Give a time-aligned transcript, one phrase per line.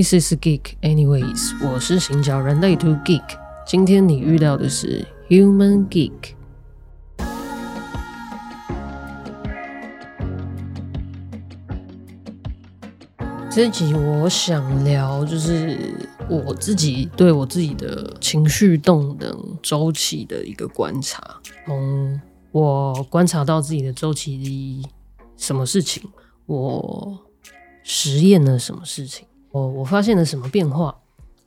[0.00, 0.78] this is Geek.
[0.80, 3.22] Anyways，我是行脚人类 To Geek。
[3.66, 6.10] 今天你遇到的是 Human Geek。
[13.50, 15.92] 这集我想聊，就是
[16.30, 21.22] 我自己对我自己的情绪动能周期的一个观察。
[21.66, 22.18] 从
[22.52, 24.86] 我观察到自己的周期里，
[25.36, 26.02] 什么事情，
[26.46, 27.18] 我
[27.82, 30.96] 实验了什么事情，我我发现了什么变化，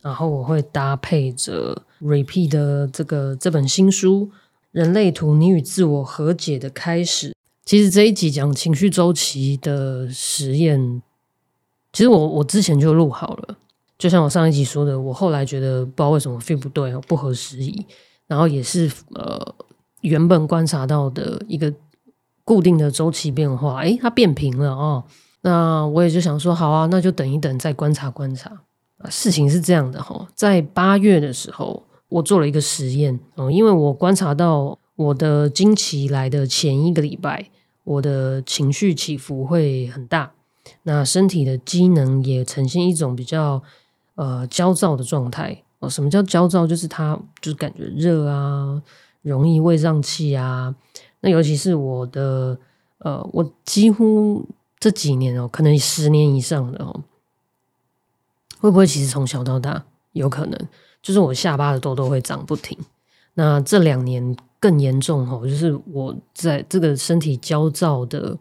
[0.02, 4.30] 然后我会搭配着 Repeat 的这个这本新书
[4.72, 7.30] 《人类图：你与自我和解的开始》。
[7.66, 11.02] 其实这一集讲情绪周期的实验。
[11.94, 13.58] 其实我我之前就录好了，
[14.00, 17.86] 就像我上一集说的，我后来觉得不知道为什么 feel 不对，不合时宜，
[18.26, 19.56] 然后也是呃
[20.02, 21.72] 原本观察到的一个
[22.44, 25.04] 固定的周期变化，诶，它变平了哦。
[25.44, 28.52] 那我也就想说，好啊，那就等一等再观察观察。
[29.10, 37.50] 事情是这样的哈，在八月的时候，我做了一个实验哦，因为我观察到我的经期来的前一个礼拜，
[37.84, 40.32] 我的情绪起伏会很大。
[40.84, 43.62] 那身体的机能也呈现一种比较
[44.16, 45.90] 呃焦躁的状态哦。
[45.90, 46.66] 什么叫焦躁？
[46.66, 48.82] 就是它就是感觉热啊，
[49.22, 50.74] 容易胃胀气啊。
[51.20, 52.58] 那尤其是我的
[53.00, 54.46] 呃，我几乎
[54.84, 57.06] 这几年哦，可能十年以上的哦，
[58.60, 60.68] 会不会其实从小到大有可能，
[61.02, 62.78] 就是我下巴的痘痘会长不停。
[63.36, 68.38] 那这两年更严重哦，就是我在这个身体焦躁的。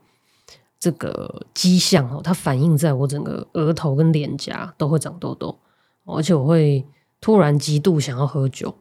[0.80, 5.56] 这个迹象哦，它反映在我整个额头跟脸颊都会长痘痘，
[6.04, 6.84] 而且我会
[7.20, 8.74] 突然极度想要喝酒。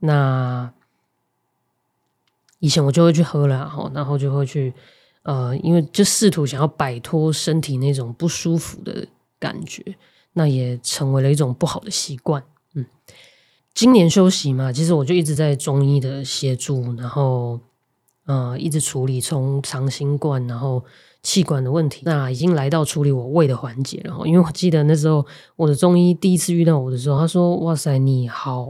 [0.00, 0.70] 那
[2.58, 4.74] 以前我就会去喝了，然后就会去
[5.24, 9.06] 呃，因为就试图想要摆脱身体那种不舒服的
[9.38, 9.82] 感觉，
[10.32, 12.42] 那也成为了一种不好的习惯。
[12.72, 12.86] 嗯，
[13.74, 17.60] 今年休息嘛，其实我就一直在中医的协助，然后。
[18.26, 20.82] 呃，一直处理从长新冠，然后
[21.22, 24.18] 气管的问题，那已经来到处理我胃的环节了。
[24.24, 25.26] 因为我记得那时候
[25.56, 28.66] 我的中医第一次遇到我的时候，他说：“哇塞，你好，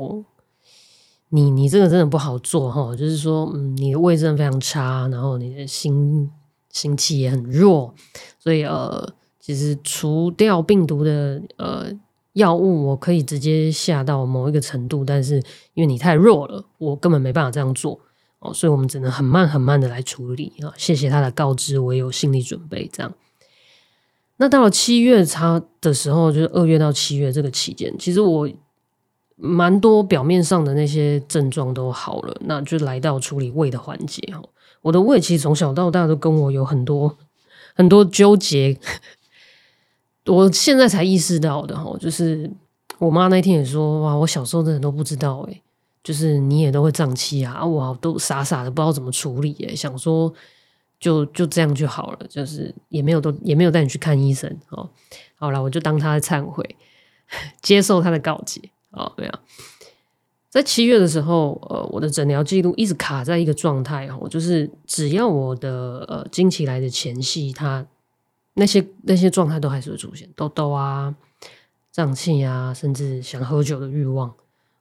[1.28, 6.28] 你你这个真的不好做哈，就是说，嗯，你的胃真的非常差，然后你的心
[6.74, 7.94] 心气也很弱，
[8.38, 11.90] 所以呃，其实除掉病毒的呃
[12.34, 15.36] 药物，我可以直接下到某一个程度，但是
[15.72, 17.98] 因为你太弱了，我根本没办法这样做。”
[18.40, 20.68] 哦，所以我们只能很慢很慢的来处理啊。
[20.76, 22.86] 谢谢他的告知，我有心理准备。
[22.92, 23.10] 这样，
[24.36, 28.46] 那到了七月差的时候，就是二月到七月这个期间，其实我
[29.36, 34.20] 蛮多表面上的那些症状都好了，那就来到处理胃的环节。
[34.34, 34.46] 哦，
[34.84, 37.16] 我的胃其实从小到大都跟我有很多
[37.74, 38.78] 很多纠结，
[40.26, 42.50] 我现在才意识到的哈，就是
[42.98, 45.60] 我妈那天也说，哇，我小时候真的都不知道哎。
[46.02, 50.30] 就是你也都会胀气啊，我都傻傻的不知道怎么处理耶，想说
[51.00, 54.90] 就就这样就好了，就是也没有都也没有带你去看医生哦。
[55.34, 56.76] 好了，我就当他的忏悔，
[57.62, 59.10] 接受他的告诫哦。
[59.16, 59.32] 没有，
[60.54, 67.84] 在七月的时候，呃，我的诊疗记录一直卡在一个状态哦，就是只要我的呃经期来的前夕，它
[68.52, 71.12] 那些那些状态都还是会出现痘痘啊、
[71.90, 74.32] 胀气啊，甚至想喝酒的欲望。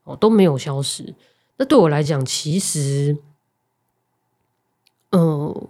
[0.03, 1.15] 哦，都没有消失。
[1.57, 3.17] 那对我来讲，其实，
[5.09, 5.67] 嗯，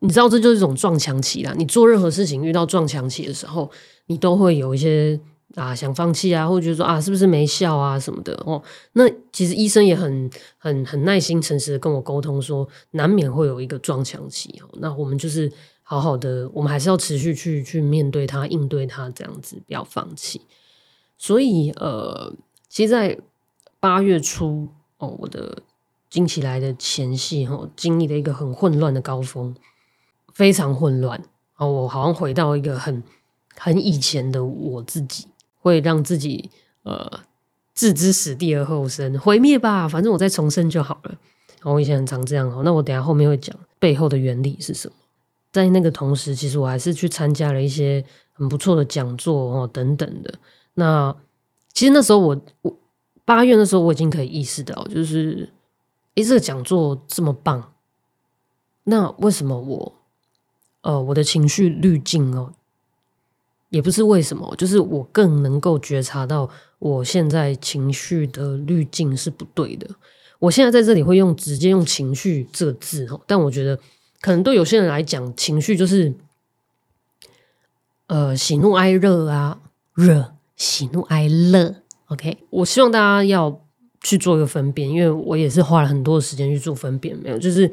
[0.00, 1.54] 你知道，这就是一种撞墙期啦。
[1.56, 3.70] 你做任何事情遇到撞墙期的时候，
[4.06, 5.20] 你都会有一些
[5.54, 8.62] 啊想放弃啊，或者觉得说啊是不是没效啊什么的哦。
[8.92, 14.68] 那其实医生也很很很耐心、诚实的跟我沟通说，难免会有一个撞墙期哦。
[14.80, 15.50] 那我们就是
[15.82, 20.42] 好好的，我们还是要持续去去面对它、应对它，这样子不要放弃。
[21.16, 22.32] 所以呃，
[22.68, 23.18] 其实，在
[23.80, 24.68] 八月初
[24.98, 25.62] 哦，我的
[26.10, 29.54] 经起来的前戏哦，经历了一个很混乱的高峰，
[30.32, 31.24] 非常混乱
[31.56, 33.02] 哦，我好像回到一个很
[33.56, 35.26] 很以前的我自己，
[35.60, 36.50] 会让自己
[36.82, 37.20] 呃
[37.74, 41.18] 置之死地而后生，毁灭吧，反正我再重生就好了。
[41.62, 44.94] 我以前很常这样哦，那我等下后面会讲背后的原理是什么。
[45.52, 50.34] 在那个同时，其实我还是去参加了一些很不错的讲座哦等等的。
[50.74, 51.14] 那
[51.72, 52.76] 其实那时候我我。
[53.24, 55.52] 八月的时候，我已经可以意识到，就是，
[56.14, 57.74] 诶，这个讲座这么棒，
[58.84, 59.92] 那为什么我，
[60.80, 62.54] 呃，我的情绪滤镜哦，
[63.70, 66.48] 也不是为什么，就是我更能够觉察到，
[66.78, 69.88] 我现在情绪的滤镜是不对的。
[70.38, 73.78] 我现在在这里会用直接用情绪这个字哦，但我觉得
[74.20, 76.14] 可能对有些人来讲，情绪就是
[78.06, 79.60] 呃喜怒哀乐啊，
[79.94, 81.82] 热喜怒哀乐。
[82.06, 83.60] OK，我希望大家要
[84.00, 87.14] 去做一个分辨，因为我也是花了很多的时间去做分辨。
[87.18, 87.70] 没有，就是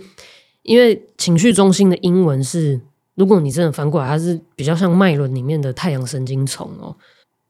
[0.64, 2.82] 因为情绪中心的英文是，
[3.16, 6.96] 如果你真的翻过来，它是比较像脉轮里面的太阳神经丛哦。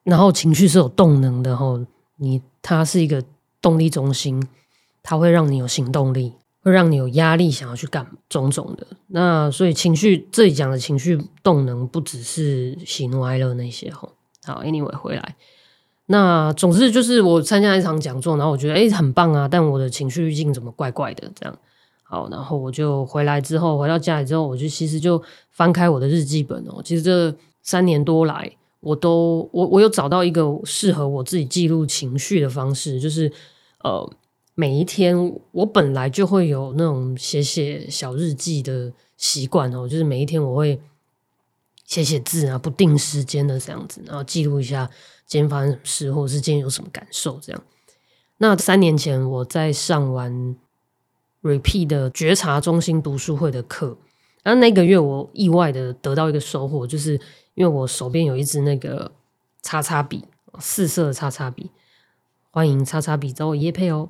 [0.04, 1.86] 然后情绪是有动能的哦，
[2.18, 3.24] 你它是一个
[3.62, 4.48] 动力中心，
[5.02, 8.86] 它会让你有行动力，会让你有压力，想要去干种种的。
[9.08, 14.12] 那所以情绪这里讲的情绪动能，不只是喜怒哀乐那些吼。
[14.44, 15.36] 好，Anyway 回来。
[16.06, 21.58] 那总之就是我参加一场讲座，然后我觉得哎很棒啊，但我的情绪滤镜怎么怪怪的这样？
[22.08, 26.80] 好，然后我就回来之后回到家里之后，我就其实就翻开我的日记本哦。
[26.84, 33.32] 其实这三年多来，我都我我有找到一个适合我自己记录情绪的方式，就是
[33.84, 34.08] 呃
[34.54, 40.80] 每一天我本来就会有那种写写小日记的习惯哦，就是每一天我会
[41.86, 44.90] 写写字啊，不定时间的这样子，然后记录一下。
[45.28, 47.40] 今天发生什么事，或者是今天有什么感受？
[47.42, 47.60] 这样。
[48.38, 50.56] 那三年前我在上完
[51.46, 53.96] Repeat 的觉察中心读书会的课，
[54.42, 57.14] 然后那个月我意外的得到一个收获，就是
[57.54, 59.12] 因为我手边有一支那个
[59.62, 60.26] 叉叉笔，
[60.60, 61.70] 四色的叉叉笔，
[62.50, 64.10] 欢迎叉叉笔找我叶配哦。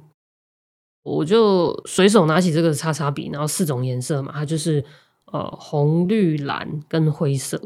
[1.04, 4.86] 我就随手拿起这个叉叉笔，然后四种颜色嘛，它就是
[5.26, 7.62] 呃红、绿、蓝跟灰色，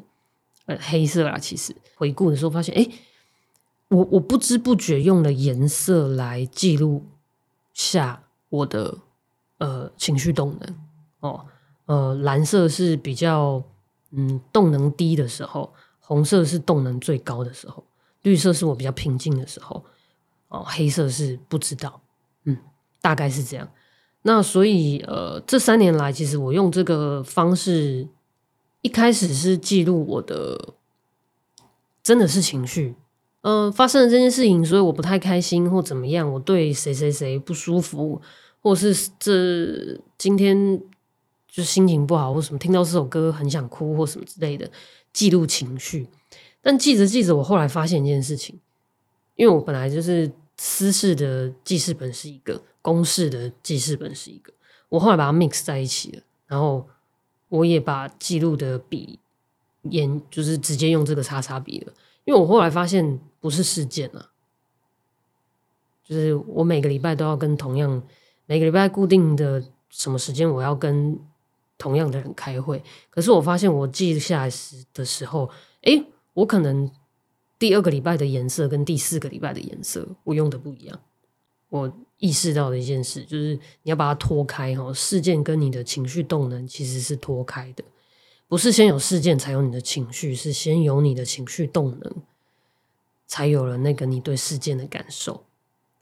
[0.65, 1.37] 呃黑色啦。
[1.37, 2.89] 其实回顾的时候发现，哎。
[3.91, 7.07] 我我不知不觉用了颜色来记录
[7.73, 8.99] 下我的
[9.59, 10.75] 呃情绪动能
[11.19, 11.45] 哦，
[11.85, 13.63] 呃蓝色是比较
[14.11, 17.83] 嗯动能低的时候，红色是动能最高的时候，
[18.23, 19.85] 绿色是我比较平静的时候，
[20.47, 22.01] 哦黑色是不知道，
[22.45, 22.57] 嗯
[22.99, 23.69] 大概是这样。
[24.23, 28.07] 那所以呃这三年来，其实我用这个方式，
[28.81, 30.73] 一开始是记录我的
[32.03, 32.95] 真的是情绪。
[33.41, 38.21] 嗯，发生了这件事情，所以我不太开心或怎么样，我对谁谁谁不舒服，
[38.61, 40.81] 或是这今天
[41.47, 44.69] 就心情不好，或什么听到这首歌很想哭或什么之类的，
[45.11, 46.07] 记录情绪。
[46.61, 48.59] 但记着记着，我后来发现一件事情，
[49.35, 54.51] 因为我本来就是私事的记事本是一个，公事的记事本是一个，
[54.89, 56.85] 我后来把它 mix 在一起了，然后
[57.47, 59.19] 我也把记录的笔
[59.83, 61.93] 沿就是直接用这个叉叉笔了。
[62.25, 64.29] 因为我后来发现不是事件啊，
[66.03, 68.03] 就是我每个礼拜都要跟同样
[68.49, 71.19] 每个礼拜固定的什么时间我要跟
[71.77, 75.47] 同样的人开会，可是我发现我记下来时的时候，
[75.83, 76.03] 哎，
[76.33, 76.89] 我可能
[77.59, 80.99] 第二个礼拜的颜色跟第四个礼拜的颜色我用的不一样。
[81.69, 83.53] 我意识到的一件事就是
[83.83, 87.83] 你要把它脱开哈，事件跟你的情绪动能其实是脱开的。
[88.47, 92.15] 不是先有事件才有你的情绪，是先有你的情绪动能，
[93.27, 95.43] 才有了那个你对事件的感受。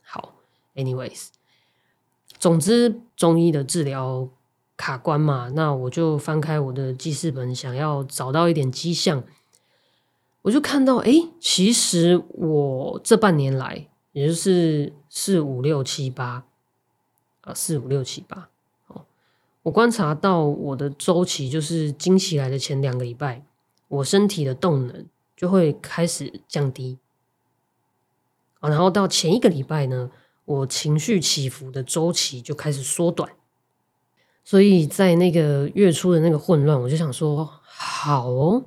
[0.00, 0.34] 好
[0.74, 1.26] ，anyways，
[2.38, 4.28] 总之中医的治疗
[4.76, 9.24] 卡关嘛，那我就翻开我的记事本，想要找到一点迹象，
[10.42, 16.44] 我就看到，哎，其实我这半年来，也就是四五六七八
[17.40, 18.48] 啊，四五六七八。
[18.86, 19.04] 哦
[19.64, 23.44] 我观察到我的周期就是经期来的前两个礼拜，
[23.88, 25.04] 我身体的动能
[25.36, 26.96] 就会开始降低
[28.60, 30.10] 啊，然后到前一个礼拜呢，
[30.48, 33.30] 我情绪起伏的周期就开始缩短。
[34.44, 38.64] 所以在那个月初的那个混乱，我就想说，好哦，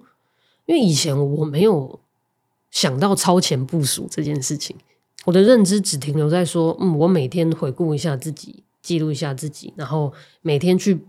[0.66, 2.00] 因为以前我没有
[2.70, 4.76] 想到超前部署这件事情，
[5.26, 8.64] 我的认知只停留在说，嗯，我每天回顾一下自己。
[8.82, 10.12] 记录一下自己，然后
[10.42, 11.06] 每天去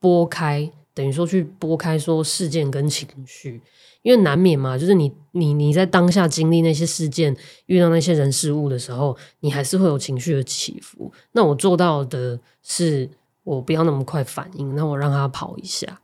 [0.00, 3.62] 拨开，等于说去拨开说事件跟情绪，
[4.02, 11.12] 因为难免嘛，就是你你你在当下经历那些事件，遇到那些人事物的时候，你还是会有情绪的起伏。
[11.32, 13.10] 那我做到的是，
[13.44, 16.00] 我不要那么快反应，那我让他跑一下，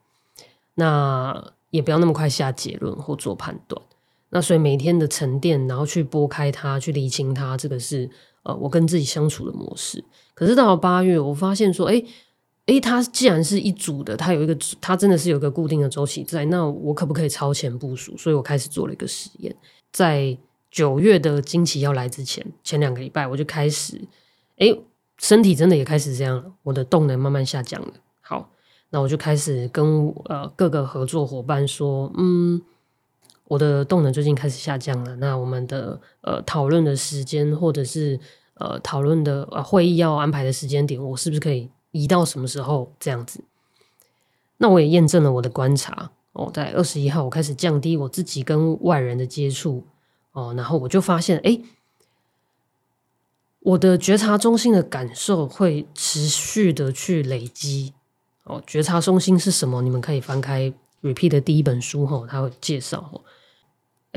[0.74, 3.80] 那也不要那么快下结论或做判断。
[4.30, 8.10] 那所以每天的沉淀，然后去拨开它，去理清它，这个是
[8.42, 10.04] 呃我跟自己相处的模式。
[10.34, 12.02] 可是到了八月，我发现说，哎
[12.66, 16.44] 哎，它既然是一组的，它有一个，它真的是有一个固定的周期在。
[16.46, 18.16] 那我可不可以超前部署？
[18.16, 19.54] 所以我开始做了一个实验，
[19.92, 20.36] 在
[20.70, 24.00] 九月的惊奇要来之前，前两个礼拜我就开始，
[24.56, 24.76] 哎，
[25.18, 27.92] 身体真的也开始这样了，我的动能慢慢下降了。
[28.20, 28.50] 好，
[28.90, 32.60] 那我就开始跟呃各个合作伙伴说，嗯，
[33.44, 35.14] 我的动能最近开始下降了。
[35.16, 38.18] 那我们的呃讨论的时间或者是。
[38.58, 43.40] 呃，讨论的呃会议要安排的时间点，我是不是可以移到什么时候这样子？
[44.58, 49.84] 那我也验证了我的观察，哦，在二十一号我开始降低我自己跟外人的接触
[50.32, 51.60] 哦，然后我就发现，哎，
[53.60, 57.92] 我的觉察中心的感受会持续的去累积。
[58.44, 59.82] 哦，觉察中心是什么？
[59.82, 60.72] 你们可以翻开
[61.02, 63.22] Repeat 的第一本书哈，它会介绍。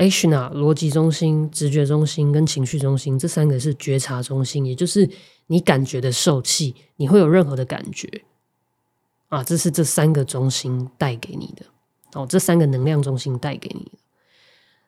[0.00, 5.08] Ashna 逻辑中心、直觉中心跟情绪中心这三个是觉察中心，也就是
[5.48, 8.08] 你感觉的受气，你会有任何的感觉
[9.28, 11.66] 啊，这是这三个中心带给你的。
[12.14, 13.98] 哦，这三个能量中心带给你的。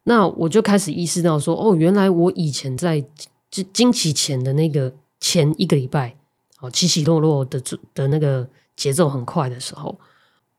[0.05, 3.05] 那我就开始意识到说，哦，原来我以前在
[3.51, 6.17] 惊惊奇前的那个前一个礼拜，
[6.61, 7.63] 哦，起起落落的
[7.95, 8.49] 的那个。
[8.75, 10.01] 节奏很快的时候，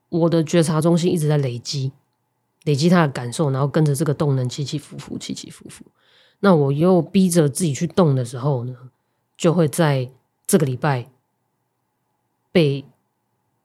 [0.08, 1.92] 我的觉察中心一直在累积，
[2.64, 5.86] 累积他的感受，然后跟着这个动能起起伏伏，起起伏伏。
[6.40, 8.76] 那我又逼着自己去动的时候呢，
[9.38, 10.10] 就会在
[10.46, 11.10] 这个礼拜
[12.52, 12.84] 被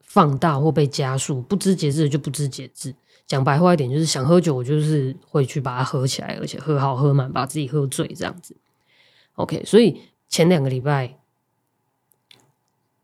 [0.01, 2.95] 放大或被加速，不知节制就不知节制。
[3.27, 8.57] 讲白话一点，就是想喝酒，我就是会去把它喝起来，而且喝好喝满，把自己喝醉这样子。
[9.35, 11.17] OK，所以前两个礼拜。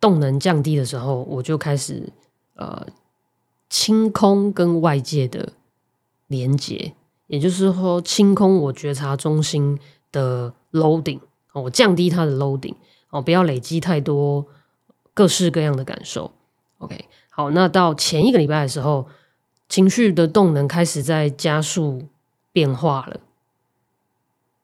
[0.00, 2.12] 动能降低的时候，我就开始
[2.56, 2.86] 呃
[3.70, 5.54] 清空跟外界的
[6.34, 6.94] 连接，
[7.28, 9.78] 也就是说清空我觉察中心
[10.10, 11.20] 的 loading，
[11.52, 12.74] 我降低它的 loading，
[13.10, 14.46] 哦，不要累积太多
[15.14, 16.32] 各式各样的感受。
[16.78, 19.06] OK，好，那到前一个礼拜的时候，
[19.68, 22.08] 情绪的动能开始在加速
[22.52, 23.20] 变化了，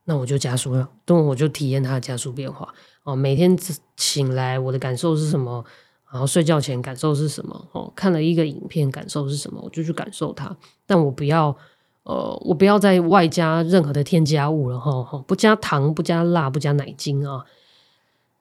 [0.04, 2.74] 那我就加速了，动我就体验它的加速变化。
[3.04, 3.56] 哦，每天
[3.96, 5.64] 醒来，我的感受是什么？
[6.10, 7.68] 然后睡觉前感受是什么？
[7.72, 9.60] 哦，看了一个影片，感受是什么？
[9.62, 10.56] 我就去感受它。
[10.86, 11.56] 但我不要，
[12.02, 17.44] 呃，我不要再外加任何的添加物了，哈，哈，不加糖，不加辣，不加奶精啊。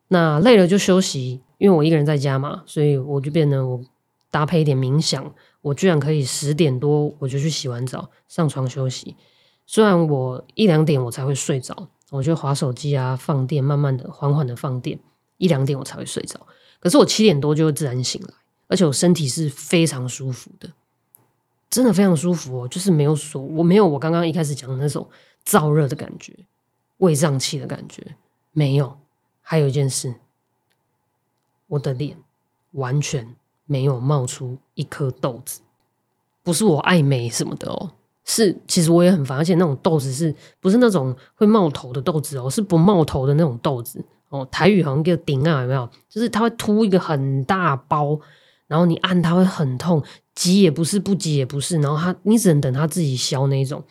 [0.07, 3.79] 那累了就休息，因为我一个人在家嘛，所以我就变得我
[4.31, 9.15] 搭配一点冥想，我居然可以十点多我就去洗完澡，上床休息。
[9.65, 11.89] 虽然我一两点我才会睡着。
[12.11, 14.99] 我就划手机啊，放电，慢慢的、缓缓的放电，
[15.37, 16.39] 一两点我才会睡着。
[16.79, 18.33] 可是我七点多就会自然醒来，
[18.67, 20.71] 而且我身体是非常舒服的，
[21.69, 25.07] 真的非常舒服哦，就是没有锁，我没有我刚刚一开始讲的那种
[25.45, 26.33] 燥热的感觉、
[26.97, 28.15] 胃胀气的感觉，
[28.51, 28.97] 没有。
[29.41, 30.13] 还有一件事，
[31.65, 32.15] 我的脸
[32.73, 35.61] 完全没有冒出一颗痘子，
[36.43, 37.91] 不是我爱美什么的哦。
[38.23, 42.47] 是，其实我也很烦，而且那种豆子是不是那种会冒头的豆子哦？
[42.47, 44.47] 是不冒头的那种豆子哦。
[44.51, 45.89] 台语好像叫顶啊，有没有？
[46.09, 48.19] 就是它会凸一个很大包，
[48.67, 53.83] 然后你按它会很痛，挤也不是，不挤也不是，然后它你只能等它自己消那种。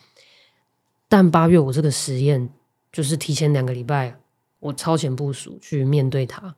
[1.07, 2.49] 但八月我这个实验
[2.91, 4.19] 就是提前两个礼拜，
[4.59, 6.55] 我超前部署去面对它，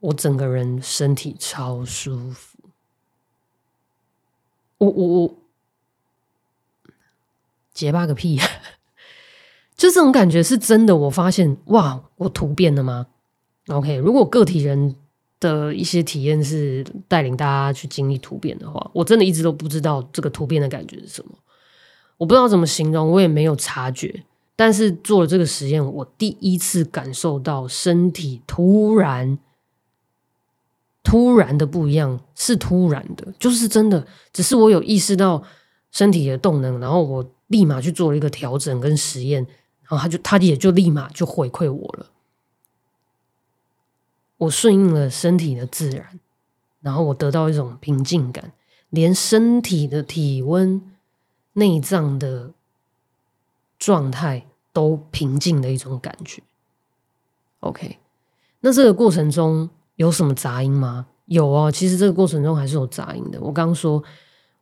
[0.00, 2.58] 我整个人身体超舒服。
[4.78, 5.34] 我我我。
[7.72, 8.40] 结巴个屁！
[9.76, 10.96] 就这种感觉是真的。
[10.96, 13.06] 我发现哇，我突变了吗
[13.68, 14.96] ？OK，如果个体人
[15.38, 21.32] 的一些体验是带领大家去经历突变的话，我真的一直都不知道这个突变的感觉是什么。
[22.16, 24.24] 我不知道怎么形容，我也没有察觉。
[24.56, 29.38] 但是做了这个实验，我第一次感受到身体突然、
[31.02, 34.06] 突然的不一样，是突然的，就是真的。
[34.32, 35.42] 只是我有意识到
[35.92, 37.30] 身体的动能，然后我。
[37.48, 39.46] 立马去做了一个调整跟实验，
[39.88, 42.06] 然后他就他也就立马就回馈我了。
[44.38, 46.20] 我顺应了身体的自然，
[46.80, 48.52] 然后我得到一种平静感，
[48.90, 50.82] 连身体的体温、
[51.54, 52.52] 内脏的
[53.78, 56.42] 状态都平静的一种感觉。
[57.60, 57.98] OK，
[58.60, 61.06] 那这个过程中有什么杂音吗？
[61.26, 63.40] 有啊，其实这个过程中还是有杂音的。
[63.40, 64.02] 我刚刚说，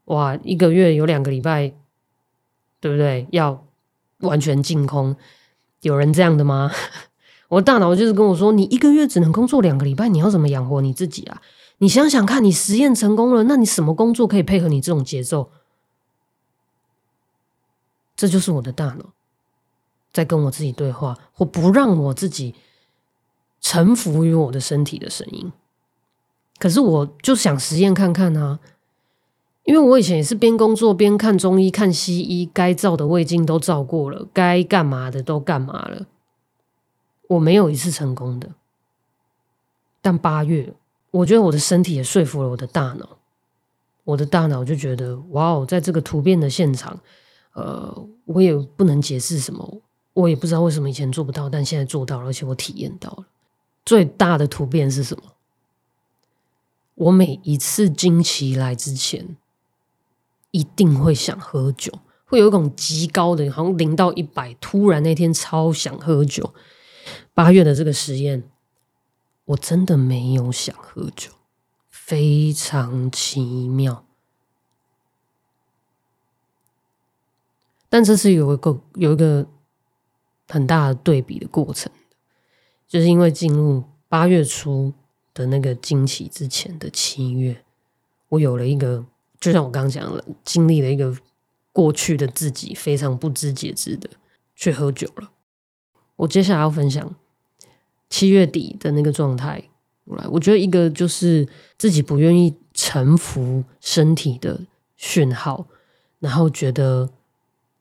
[0.05, 1.73] 哇，一个月有两个礼拜。
[2.81, 3.27] 对不对？
[3.31, 3.67] 要
[4.25, 5.17] 完全净空，
[5.83, 6.71] 有人这样的吗？
[7.49, 11.41] 我大脑就是跟我说，你一个月只能工作两个礼拜，你要怎么养活你自己啊？
[11.79, 15.51] 你想想看，你实验成功了，那你什么工作可以配合你这种节奏？
[18.17, 19.13] 这就是我的大脑
[20.13, 22.55] 在跟我自己对话，或不让我自己
[23.61, 25.53] 臣服于我的身体的声音。
[26.59, 28.61] 可是我就想实验看看啊。
[29.65, 36.07] 因为我以前也是边工作边看中医、看西医，该照的胃镜都照过了，该干嘛的都干嘛了，
[37.29, 38.51] 我没有一次成功的。
[40.03, 40.75] 但八月，
[41.11, 43.17] 我觉得我的身体也说服了我的大脑，
[44.05, 47.01] 我的大脑就觉得，哇哦，在这个突变的现场，
[47.55, 49.81] 呃，我也不能解释什么，
[50.13, 53.25] 我也不知道为什么以前做不到，但现在做到了，而且我体验到了。
[53.87, 55.23] 最大的突变是什么？
[56.97, 59.39] 我每一次惊奇来之前。
[60.55, 61.93] 一定会想喝酒，
[62.27, 66.55] 会有一种极高的，好像零到一百，突然那天超想喝酒。
[67.35, 68.45] 八月的这个实验，
[69.47, 71.33] 我真的没有想喝酒，
[71.91, 74.07] 非常奇妙。
[77.89, 79.49] 但这是有一个有一个
[80.47, 81.91] 很大的对比的过程，
[82.87, 84.93] 就是因为进入八月初
[85.35, 87.65] 的那个惊奇之前的七月，
[88.29, 89.05] 我有了一个。
[89.45, 91.15] 就像我刚刚讲了，经历了一个
[91.71, 94.09] 过去的自己非常不知节制的
[94.57, 95.31] 去喝酒了。
[96.17, 97.15] 我接下来要分享
[98.09, 99.63] 七月底的那个状态。
[100.05, 101.47] 来，我觉得一个就是
[101.77, 104.59] 自己不愿意臣服身体的
[104.97, 105.67] 讯号，
[106.21, 107.11] 然后觉得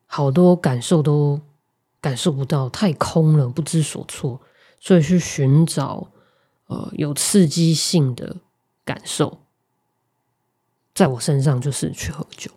[0.05, 1.39] 好多感受都
[2.01, 4.41] 感受不到，太空了，不知所措，
[4.81, 6.11] 所以去寻找
[6.67, 8.35] 呃有刺激性的
[8.83, 9.42] 感受。
[10.93, 12.51] 在我身上就是去喝酒。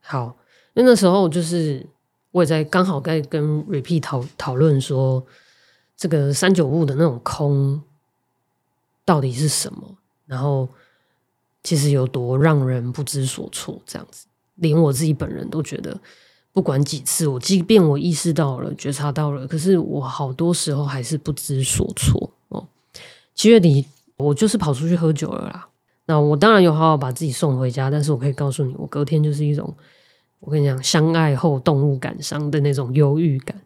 [0.00, 0.36] 好，
[0.74, 1.86] 那那时候就是
[2.30, 5.24] 我也在刚好在跟 Repeat 讨讨论说，
[5.96, 7.82] 这个三九五的那种空
[9.04, 10.68] 到底是什么，然后
[11.62, 15.98] 其实有多让人不知所措，这样子，连我自己本人都觉得，
[16.52, 22.66] 不管几次，我即便我意识到了、觉察到了，可是我好多时候还是不知所措哦。
[23.34, 25.68] 七月底，我就是跑出去喝酒了啦。
[26.06, 29.74] 那我当然有好好把自己送回家，但是我可以告诉你，我隔天就是一种，
[30.40, 33.62] 我跟你讲，相爱后动物感伤的那种忧郁感。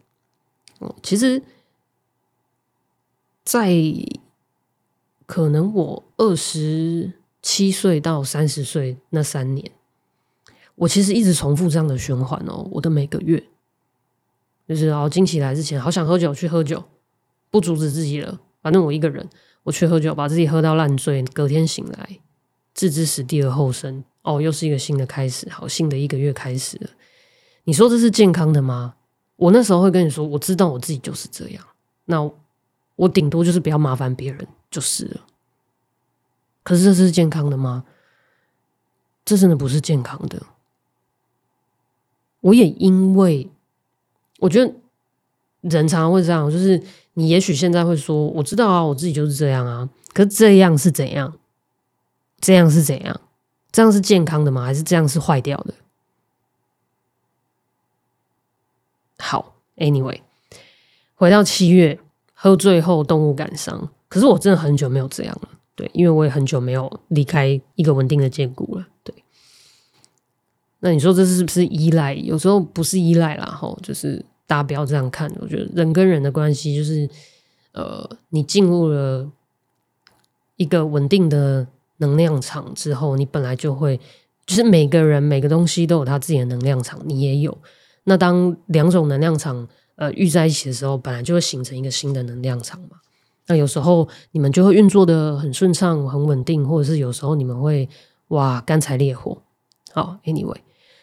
[0.79, 1.43] 哦，其实，
[3.43, 3.73] 在
[5.25, 9.69] 可能我二十七岁到三十岁那三年，
[10.75, 12.65] 我其实一直重复这样的循环哦。
[12.71, 13.43] 我的每个月，
[14.65, 16.81] 就是哦，惊奇来之前，好想喝酒，去喝酒，
[17.49, 19.27] 不阻止自己了，反正我一个人，
[19.63, 22.19] 我去喝酒，把自己喝到烂醉，隔天醒来。
[22.79, 26.89] 置之死地而后生，哦，又是一个新的开始，好，新的一个月开始了。
[27.65, 28.93] 你说这是健康的吗？
[29.35, 31.61] 我那时候会跟你说，我知道我自己就是这样。
[32.05, 32.31] 那
[32.95, 35.25] 我顶多就是不要麻烦别人就是了。
[36.63, 37.83] 可是这是健康的吗？
[39.25, 40.41] 这真的不是健康的。
[42.39, 43.49] 我也因为
[44.39, 44.73] 我觉得
[45.61, 46.81] 人常常会这样，就是
[47.15, 49.89] 你也许现在会说，我知道啊，我自己就是这样啊。
[50.13, 51.37] 可是这样是怎样？
[52.39, 53.21] 这样是怎样？
[53.71, 54.65] 这样是健康的吗？
[54.65, 55.73] 还是这样是坏掉的？
[59.19, 60.21] 好，Anyway，
[61.13, 61.99] 回到七月，
[62.33, 63.91] 喝醉后动物感伤。
[64.07, 69.13] 可是我真的很久没有这样了，对，因为我也很久没有离开一个稳定的坚固了，对。
[70.79, 72.15] 那你说这是不是依赖？
[72.15, 75.31] 有时候不是依赖啦，吼，就是大家不要这样看。
[75.39, 77.07] 我觉得人跟人的关系就是，
[77.73, 79.29] 呃，你进入了
[80.55, 81.67] 一个稳定的。
[81.99, 83.97] 能量场之后，你本来就会，
[84.45, 87.57] 就是每个人每个东西都有他自己的能量场，你也有。
[88.03, 92.97] 那当两种能量场呃遇在一起的时候，本来就会形成一个新的能量场嘛。
[93.47, 97.87] 那有时候你们就会运作的很顺畅、很稳定，或者是有时候你们会
[98.29, 99.41] 哇干柴烈火。
[99.93, 100.57] 好，Anyway，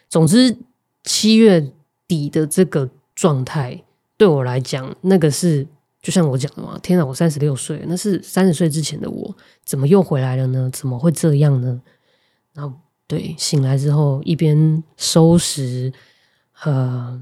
[0.09, 0.57] 总之
[1.05, 1.73] 七月
[2.09, 3.85] 底的这个状态
[4.17, 5.67] 对我来讲，那个是。
[6.07, 7.05] 就像我讲的嘛，天哪！
[7.05, 10.71] 我三十六岁，那是三十岁之前的我，怎么又回来了呢？
[10.73, 11.83] 怎么会这样呢？
[12.53, 15.93] 然后，对，醒来之后一边收拾，
[16.63, 17.21] 呃，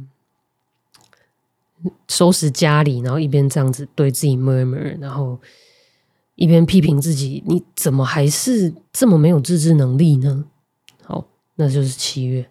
[2.09, 5.40] 收拾家里，然后一边这样子对自己默念然后
[6.35, 10.44] 一边批评自己：你怎么还是这么没有自制能力呢？
[11.05, 12.51] 好，那就是七月，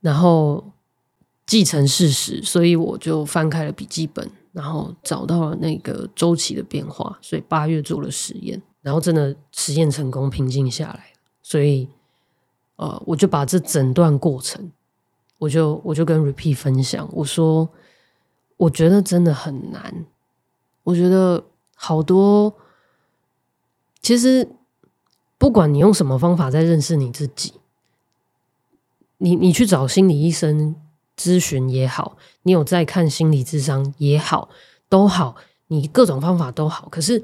[0.00, 0.72] 然后。
[1.52, 7.18] 继承事实，所以我就翻开了笔记本，然后找到了那个周期的变化。
[7.20, 11.12] 所以八月做了实验，然后真的实验成功，平静下来。
[11.42, 11.90] 所以，
[12.76, 14.72] 呃，我就把这整段过程，
[15.36, 17.68] 我就我就跟 Repeat 分享，我说，
[18.56, 20.06] 我觉得真的很难。
[20.84, 22.54] 我觉得好多，
[24.00, 24.48] 其实
[25.36, 27.52] 不管你用什么方法在认识你自己，
[29.18, 30.76] 你你去找心理医生。
[31.22, 34.48] 咨询也好，你有在看心理智商也好，
[34.88, 35.36] 都好，
[35.68, 36.88] 你各种方法都好。
[36.90, 37.22] 可是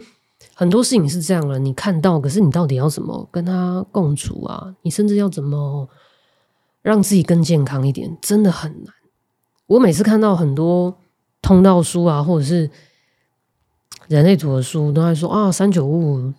[0.55, 4.73] 很多事情是这样了，你看到，可是你到底要怎么跟他共处啊？
[4.83, 5.89] 你甚至要怎么
[6.81, 8.95] 让自己更健康一点，真的很难。
[9.67, 10.97] 我每次看到很多
[11.43, 12.71] 通道书啊，或者是
[14.07, 16.33] 人类组的书，都在说啊，三九五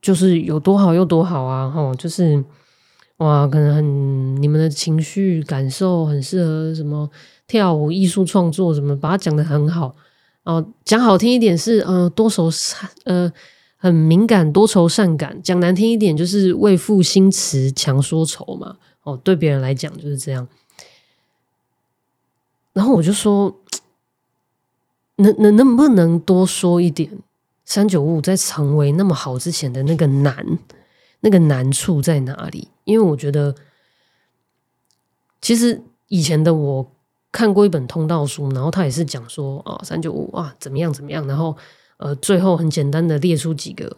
[0.00, 2.44] 就是有多好，有多好啊，哈，就是。
[3.20, 7.08] 哇，可能很你们的情绪感受很适合什么
[7.46, 9.94] 跳舞、艺术创作什么，把它讲的很好。
[10.42, 13.30] 哦，讲好听一点是，呃，多愁善，呃
[13.76, 15.38] 很敏感、多愁善感。
[15.42, 18.78] 讲难听一点，就是为赋新词强说愁嘛。
[19.02, 20.48] 哦，对别人来讲就是这样。
[22.72, 23.54] 然后我就说，
[25.16, 27.10] 能能能不能多说一点？
[27.66, 30.58] 三九五在成为那么好之前的那个难，
[31.20, 32.68] 那个难处在哪里？
[32.84, 33.54] 因为我觉得，
[35.40, 36.90] 其实以前的我
[37.30, 41.56] 看过一本通道书，然后他也是讲说啊，三九五啊怎么样怎么样，然后
[41.98, 43.96] 呃，最后很简单的列出几个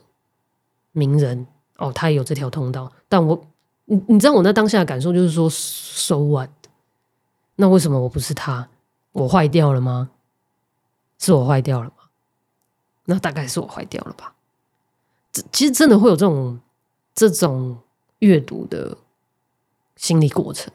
[0.92, 1.46] 名人
[1.78, 2.92] 哦，他也有这条通道。
[3.08, 3.46] 但我
[3.84, 6.50] 你你知道我那当下的感受就是说，so what？
[7.56, 8.68] 那为什么我不是他？
[9.12, 10.10] 我坏掉了吗？
[11.18, 11.94] 是我坏掉了吗？
[13.04, 14.34] 那大概是我坏掉了吧？
[15.32, 16.58] 这其实真的会有这种
[17.14, 17.78] 这种
[18.20, 18.96] 阅读的
[19.96, 20.72] 心理过程。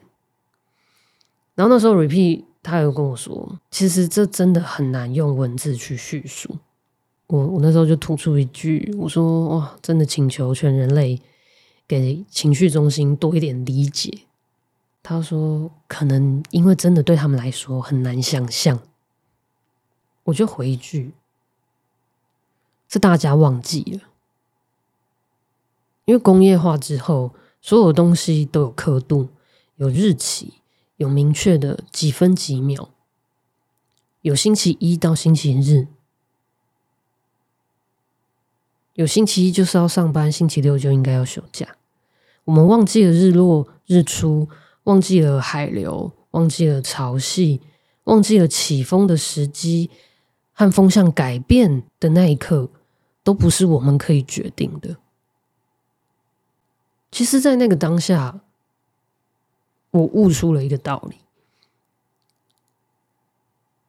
[1.54, 6.58] 然后那时候 repeat 他有跟我说，其实这真的很难用文字去叙述。
[7.26, 11.20] 我我那时候就吐出一句，我说：“哇，真的请求全人类
[11.86, 14.20] 给情绪中心多一点理解。”
[15.02, 18.80] 他说：“可能因为真的对他们来说很难想象。”
[20.24, 21.12] 我就回一句。
[22.90, 24.07] 是大家忘记了，
[26.08, 29.28] 因为工业化之后，所有东西都有刻度、
[29.76, 30.54] 有日期、
[30.96, 32.88] 有明确的几分几秒，
[34.22, 35.86] 有星期一到星期日，
[38.94, 41.76] 有星期一就是要上班，星期六就应该要休假。
[42.44, 44.48] 我们忘记了日落、日出，
[44.84, 47.60] 忘记了海流，忘记了潮汐，
[48.04, 49.90] 忘记了起风的时机
[50.54, 52.70] 和风向改变的那一刻。
[53.22, 54.96] 都不是我们可以决定的。
[57.10, 58.40] 其实，在那个当下，
[59.90, 61.16] 我悟出了一个道理：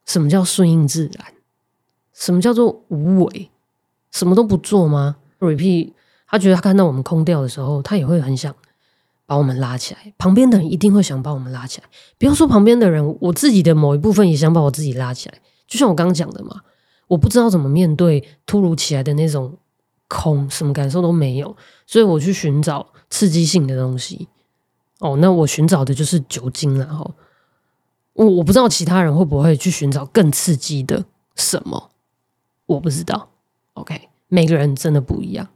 [0.06, 1.34] 什么叫顺应自然？
[2.12, 3.50] 什么叫做无为？
[4.10, 5.92] 什么都不做吗？Repeat，
[6.26, 8.54] 他觉得他看到我们空掉的时候，他也会很想
[9.26, 10.12] 把我们拉起来。
[10.18, 11.88] 旁边的人一定会想把我们拉起来。
[12.18, 15.38] 不要说旁边的人，我自己的某一部分也想把我自己拉起来。
[15.66, 16.62] 就像我刚刚讲的嘛。
[17.06, 19.58] 我不知道怎么面对突如其来的那种
[20.06, 24.28] 空，什么感受都没有，所以我去寻找刺激性的东西。
[25.00, 27.14] 哦，那我寻找的就是酒精，然后
[28.14, 31.90] 我我不知道其他人会不会去寻找更刺激的什么，
[32.66, 33.30] 我不知道。
[33.74, 35.48] OK，每个人真的不一样。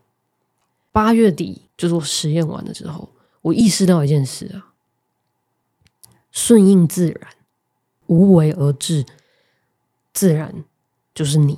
[0.93, 3.09] 八月底就是我实验完了之后，
[3.41, 4.75] 我意识到一件事啊：
[6.31, 7.31] 顺应自然，
[8.07, 9.07] 无为而治，
[10.13, 10.65] 自然。
[11.15, 11.57] 就是你，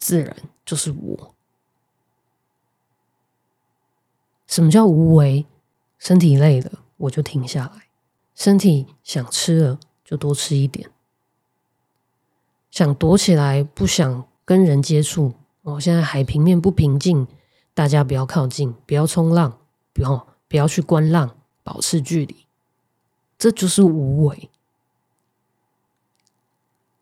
[0.00, 1.35] 自然就是我。
[4.56, 5.44] 什么叫无为？
[5.98, 7.82] 身体累了，我就停下来；
[8.34, 10.88] 身体想吃了，就多吃一点。
[12.70, 15.34] 想躲起来，不想跟人接触。
[15.60, 17.26] 哦，现在海平面不平静，
[17.74, 19.58] 大家不要靠近，不要冲浪，
[19.92, 22.46] 不要不要去观浪，保持距离。
[23.36, 24.48] 这就是无为，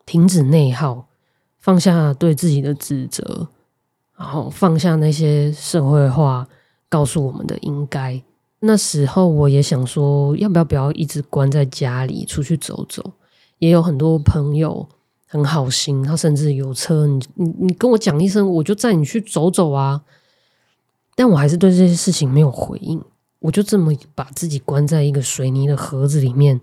[0.05, 1.07] 停止内耗。
[1.57, 3.47] 放下对自己的指责，
[4.17, 6.45] 然后放下那些社会化
[6.95, 8.23] 告诉我们的应该。
[8.61, 13.11] 那时候我也想说，要不要不要一直关在家里，出去走走？
[13.59, 14.87] 也有很多朋友
[15.27, 20.05] 很好心，他甚至有车，你你你跟我讲一声，我就载你去走走啊。
[21.15, 23.03] 但我还是对这些事情没有回应，
[23.39, 26.61] 我就这么把自己关在一个水泥的盒子里面，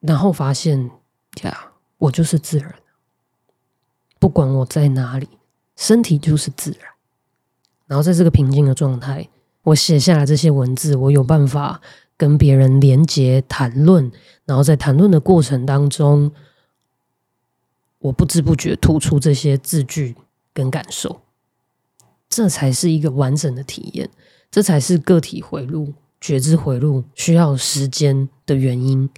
[0.00, 0.90] 然后发现
[1.44, 2.74] 呀，我就是自然。
[4.18, 5.28] 不管我在哪里，
[5.76, 6.90] 身体就是自然。
[7.86, 9.28] 然后在这个平静的状态，
[9.64, 11.80] 我写下来这些文字，我有办法
[12.16, 14.10] 跟别人连接谈论。
[14.44, 16.30] 然后在谈论的过程当中，
[17.98, 20.14] 我不知不觉吐出这些字句
[20.52, 21.22] 跟感受，
[22.28, 24.10] 这才是一个完整的体验。
[24.50, 29.08] 这才是个体回路、觉知回路需要时间的原因。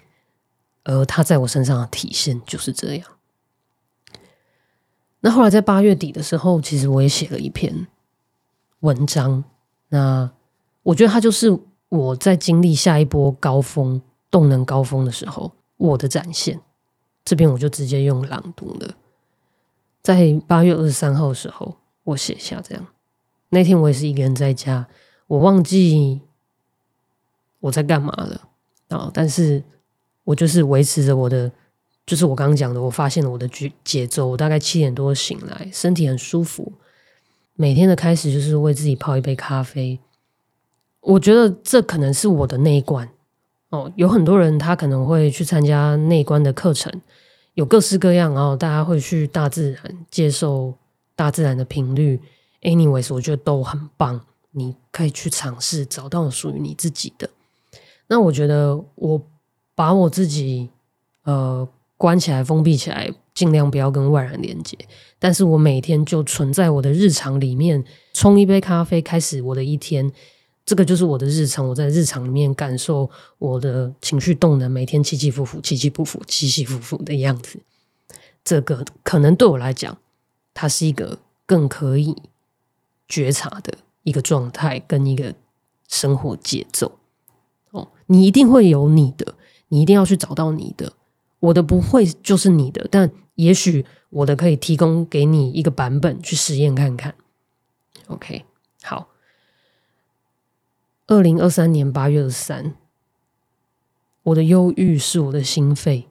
[0.84, 3.06] 而它在我身上的体现就是这样。
[5.20, 7.88] 那后来在八月底的时候，其实我也写了一篇
[8.80, 9.42] 文章。
[9.88, 10.30] 那
[10.82, 11.56] 我觉得它就是
[11.88, 16.60] 我在经历下一波高峰、动能高峰的时候，我的展现。
[17.24, 18.94] 这边我就直接用朗读了。
[20.02, 22.86] 在八月二十三号的时候，我写下这样。
[23.48, 24.86] 那天我也是一个人在家，
[25.26, 26.20] 我忘记
[27.60, 28.48] 我在干嘛了
[28.88, 29.10] 啊！
[29.12, 29.62] 但是
[30.24, 31.50] 我就是维持着我的。
[32.06, 34.28] 就是我刚刚讲的，我发现了我的节节奏。
[34.28, 36.72] 我大概七点多醒来，身体很舒服。
[37.56, 39.98] 每天的开始就是为自己泡一杯咖啡。
[41.00, 43.08] 我觉得这可能是我的内观
[43.70, 43.90] 哦。
[43.96, 46.92] 有很多人他可能会去参加内观的课程，
[47.54, 50.74] 有各式各样，然后大家会去大自然接受
[51.14, 52.20] 大自然的频率
[52.62, 57.30] anyways，我觉得都很棒，你可以去尝试找到属于你自己的。
[58.08, 59.22] 那我觉得我
[59.74, 60.68] 把我自己
[61.24, 61.66] 呃
[61.96, 64.76] 关起来、封闭起来，尽量不要跟外人连接。
[65.20, 70.10] 但是我每天就存在我的日常里面，冲一杯咖啡，开始我的一天。
[70.64, 77.60] 这个就是我的日常，我在日常里面感受我的情绪动能，每天起起伏伏、起起伏伏、起起伏伏的样子。
[78.42, 79.96] 这个可能对我来讲，
[80.52, 82.16] 它是一个更可以
[83.06, 85.36] 觉察的一个状态跟一个
[85.86, 86.98] 生活节奏。
[87.70, 89.34] 哦，你一定会有你的，
[89.68, 90.92] 你一定要去找到你的。
[91.40, 97.14] 我的不会就是你的，但也许我的可以提供给你一个版本去实验看看。
[98.06, 98.44] OK，
[98.82, 99.08] 好。
[101.08, 102.74] 二零二三年八月二十三，
[104.24, 106.08] 我的忧郁是我的心肺。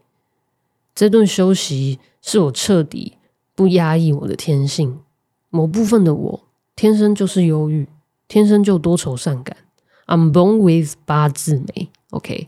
[0.93, 3.17] 这顿休息是我彻底
[3.53, 5.01] 不压抑我的天性。
[5.49, 6.43] 某部分的我
[6.75, 7.87] 天生就是忧郁，
[8.27, 9.57] 天生就多愁善感。
[10.05, 11.89] I'm born with 八字眉。
[12.11, 12.47] OK，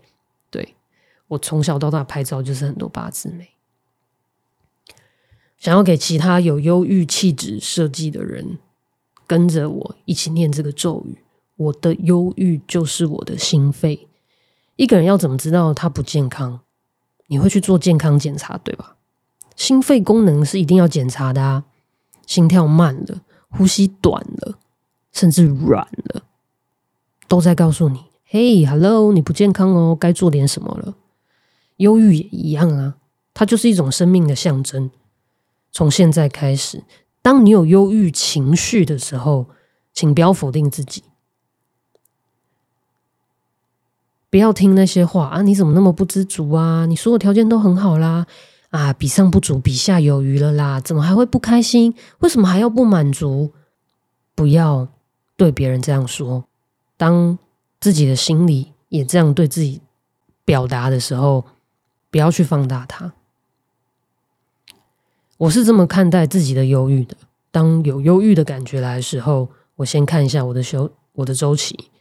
[1.28, 3.50] 我从小到大拍照就是很多八字眉。
[5.58, 8.60] 想要给其他有忧郁气质设计的人
[9.26, 11.24] 跟着我一起念这个咒语。
[11.56, 14.08] 我的忧郁就是我的心肺。
[14.76, 16.60] 一个人要怎么知道他不健康？
[17.26, 18.96] 你会去做健康检查，对吧？
[19.56, 21.66] 心肺功能是一定要检查的啊！
[22.28, 24.60] 心跳慢了，呼吸短了，
[25.12, 26.22] 甚至软了，
[27.28, 30.96] 都在告诉你：“嘿，hello，你不健康哦，该做点什么了。”
[31.78, 32.98] 忧郁也一样啊，
[33.34, 34.92] 它就是一种生命的象征。
[35.72, 36.84] 从现在开始，
[37.22, 39.48] 当你有忧郁情绪的时候，
[39.94, 41.04] 请不要否定自己。
[44.30, 45.42] 不要听那些话啊！
[45.42, 46.86] 你怎么那么不知足啊？
[46.86, 48.28] 你所有条件都很好啦，
[48.70, 51.96] 啊，比上不足，比下有余了啦，怎么还会不开心？
[52.20, 53.54] 为什么还要不满足？
[54.36, 54.90] 不要
[55.38, 56.44] 对别人这样说。
[56.98, 57.40] 当
[57.80, 59.82] 自己的心里也这样对自己
[60.44, 61.46] 表达的时候，
[62.18, 63.14] 不要去放大它。
[65.38, 67.16] 我是这么看待自己的忧郁的。
[67.52, 71.92] 当有忧郁的感觉来的时候，我先看一下我的休我的周期。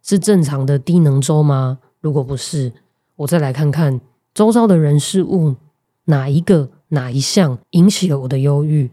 [0.00, 1.80] 是正常的低能周吗？
[2.00, 2.72] 如果不是，
[3.16, 4.00] 我再来看看
[4.32, 5.56] 周遭的人事物
[6.04, 8.92] 哪一个哪一项引起了我的忧郁？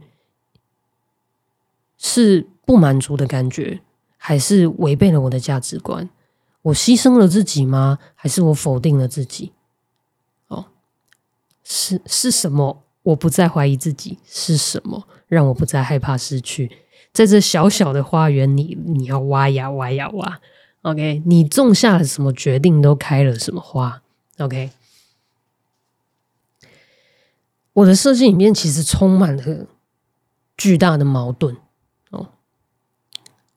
[2.00, 3.82] 是不满足的感觉，
[4.17, 6.10] 还是违背了我的价值观？
[6.63, 8.00] 我牺牲了自己吗？
[8.15, 9.52] 还是我否定了自己？
[11.63, 12.84] 是是什么？
[13.04, 16.69] 我不再怀疑自己是什么，让我不再害怕失去。
[17.12, 20.39] 在这小小的花园里，你要挖呀挖呀挖。
[20.84, 24.02] OK，你种下了什么决定，都开了什么花。
[24.38, 24.69] OK，
[27.74, 29.67] 我的设计里面其实充满了
[30.56, 31.58] 巨大的矛盾。
[32.12, 32.30] 哦，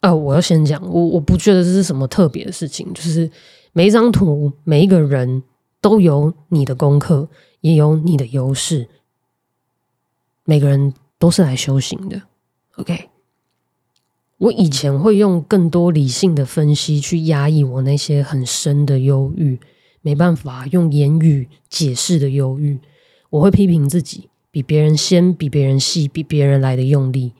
[0.00, 3.30] 呃，我要先讲，我我不觉得这是什么特别的事情，就是
[3.72, 5.42] 每一张图，每一个人
[5.80, 7.28] 都有你的功课，
[7.64, 8.90] 也有你的优势，
[10.44, 12.20] 每个人都是来修行的。
[12.76, 13.08] OK。
[14.36, 19.58] 我以前会用更多理性的分析去压抑我那些很深的忧郁，
[20.02, 22.78] 没办法用言语解释的忧郁。
[23.30, 27.32] 我会批评自己，比别人先，比别人细，比别人来的用力。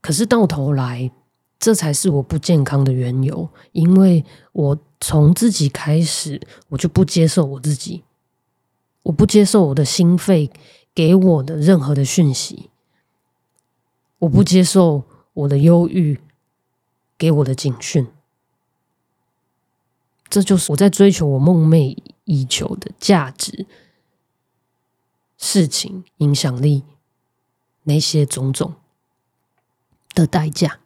[0.00, 1.10] 可是到头来，
[1.58, 8.04] 这才是我不健康的缘由，因为我从自己开始，我就不接受我自己，
[9.08, 10.50] 我不接受我的心肺
[10.94, 12.70] 给我的任何的讯息。
[14.18, 16.20] 我不接受我的忧郁
[17.16, 18.06] 给我的警讯，
[20.28, 23.66] 这就是我在追求我梦寐以求的价值、
[25.36, 26.82] 事情、影响力
[27.84, 28.74] 那些种种
[30.14, 30.80] 的代价。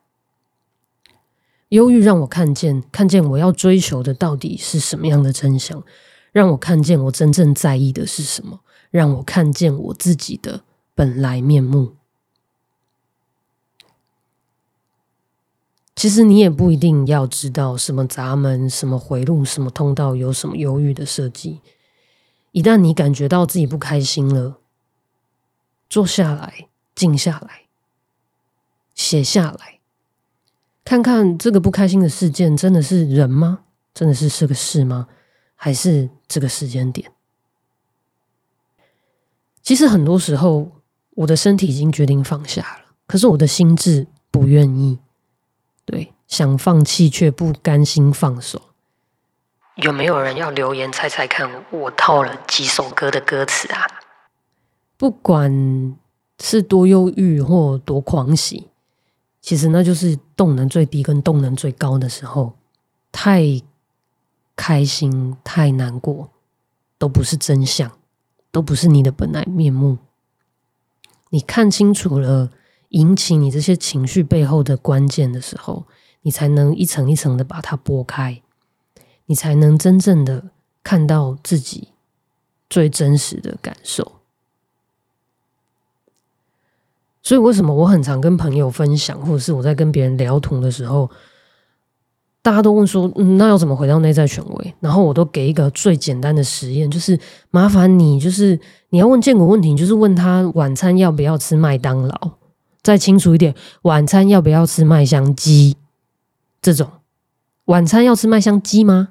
[1.71, 5.83] 忧郁让我看见，看见我要追求的到底是什么样的真相，
[6.33, 10.65] 让我看见我真正在意的是什么，让我看见我自己的
[10.95, 11.95] 本来面目。
[15.95, 21.61] 其实你也不一定要知道什么闸门、什么回路、什么通道有什么犹豫的设计。
[22.51, 24.59] 一旦你感觉到自己不开心了，
[25.89, 27.67] 坐下来，静下来，
[28.95, 29.81] 写下来，
[30.83, 33.61] 看看这个不开心的事件真的是人吗？
[33.95, 35.09] 真的是是个事吗？
[35.65, 37.13] 还是这个时间点？
[39.63, 40.73] 其实很多时候，
[41.11, 44.99] 我的身体已经决定放下了，可是我的心智不愿意。
[45.85, 48.61] 对，想放弃却不甘心放手。
[49.77, 53.87] 有没有人要留言猜猜看，我套了几首歌的歌词啊？
[54.97, 55.97] 不管
[56.41, 58.69] 是多忧郁或多狂喜，
[59.41, 62.59] 其实那就是动能最低跟动能最高的时候。
[63.13, 63.63] 太
[64.65, 66.31] 开心、太难过，
[66.97, 67.91] 都不是真相，
[68.53, 69.99] 都不是你的本来面目。
[71.31, 72.49] 你看清楚了
[72.91, 75.85] 引起你这些情绪背后的关键的时候，
[76.21, 78.41] 你才能一层一层的把它拨开，
[79.27, 80.51] 你才能真正的
[80.85, 81.89] 看到自己
[82.71, 84.13] 最真实的感受。
[87.21, 91.11] 所以，为什么我很常跟朋友分享，或者是我在跟别人聊同的时候，
[92.43, 97.17] 大家都问说：“，那要怎么回到内在权威？”然后我都给一个最简单的实验，就是
[97.51, 98.59] 麻烦你，就是
[98.91, 102.33] 你要问建国问题，就是问他晚餐要不要吃麦当劳？
[102.83, 105.77] 再清楚一点，晚餐要不要吃麦香鸡？
[106.61, 106.91] 这种
[107.67, 109.11] 晚餐要吃麦香鸡吗？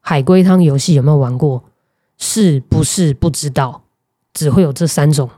[0.00, 1.64] 海龟汤游戏有没有玩过？
[2.18, 3.84] 是不是不知道？
[4.34, 5.30] 只会有这三种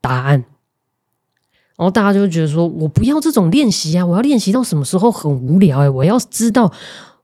[0.00, 0.44] 答案。
[1.80, 4.04] 然后大家就觉得说：“我不要这种练习啊！
[4.04, 5.88] 我要练习到什么时候很无聊哎！
[5.88, 6.70] 我要知道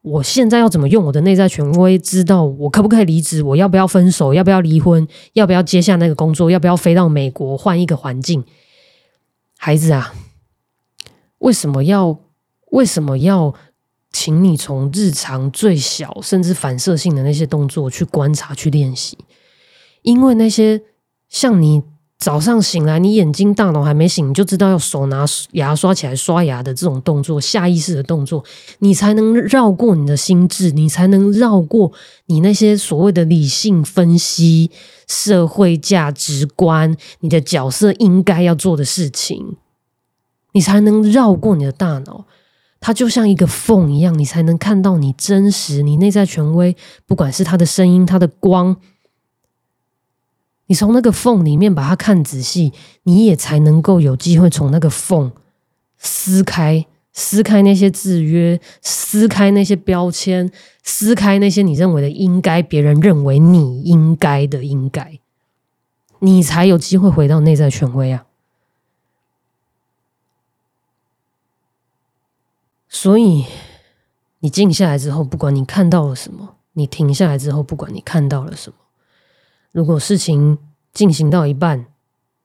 [0.01, 8.43] 我现在要怎么用我的内在权威，知道我可不可以离职，我要不要分手，要不要离婚，要不要接下那个工作，要不要飞到美国换一个环境？
[9.59, 10.15] 孩子啊，
[11.41, 12.19] 为什么要
[12.71, 13.53] 为什么要
[14.11, 19.19] 请你从日常最小甚至反射性的那些动作去观察去练习？
[20.01, 20.81] 因为那些
[21.29, 21.83] 像你。”
[22.19, 28.43] 早上醒来，你眼睛大脑还没醒，你就知道要手拿牙刷起来刷牙的这种动作，下意识的动作，
[28.79, 31.93] 你才能绕过你的心智，你才能绕过
[32.27, 34.71] 你那些所谓的理性分析、
[35.07, 39.57] 社会价值观、你的角色应该要做的事情，
[40.53, 42.25] 你才能绕过你的大脑。
[42.81, 46.77] 它就像一个缝一样，你才能看到你真实、你内在权威，
[47.07, 48.77] 不管是它的声音、它的光。
[50.67, 52.73] 你从那个缝里面把它看仔细，
[53.05, 55.31] 你也才能够有机会从那个缝
[55.99, 60.51] 撕开、撕开那些制约、撕开那些标签、
[60.83, 65.21] 撕开那些你认为的应该、别人认为你应该的应该，
[66.19, 68.27] 你才有机会回到内在权威啊！
[72.89, 73.45] 所以，
[74.41, 78.77] 你静下来之后，不管你看到了什么；你停下来之后，不管你看到了什么。
[79.77, 80.57] 如果事情
[80.95, 81.85] 进行到一半，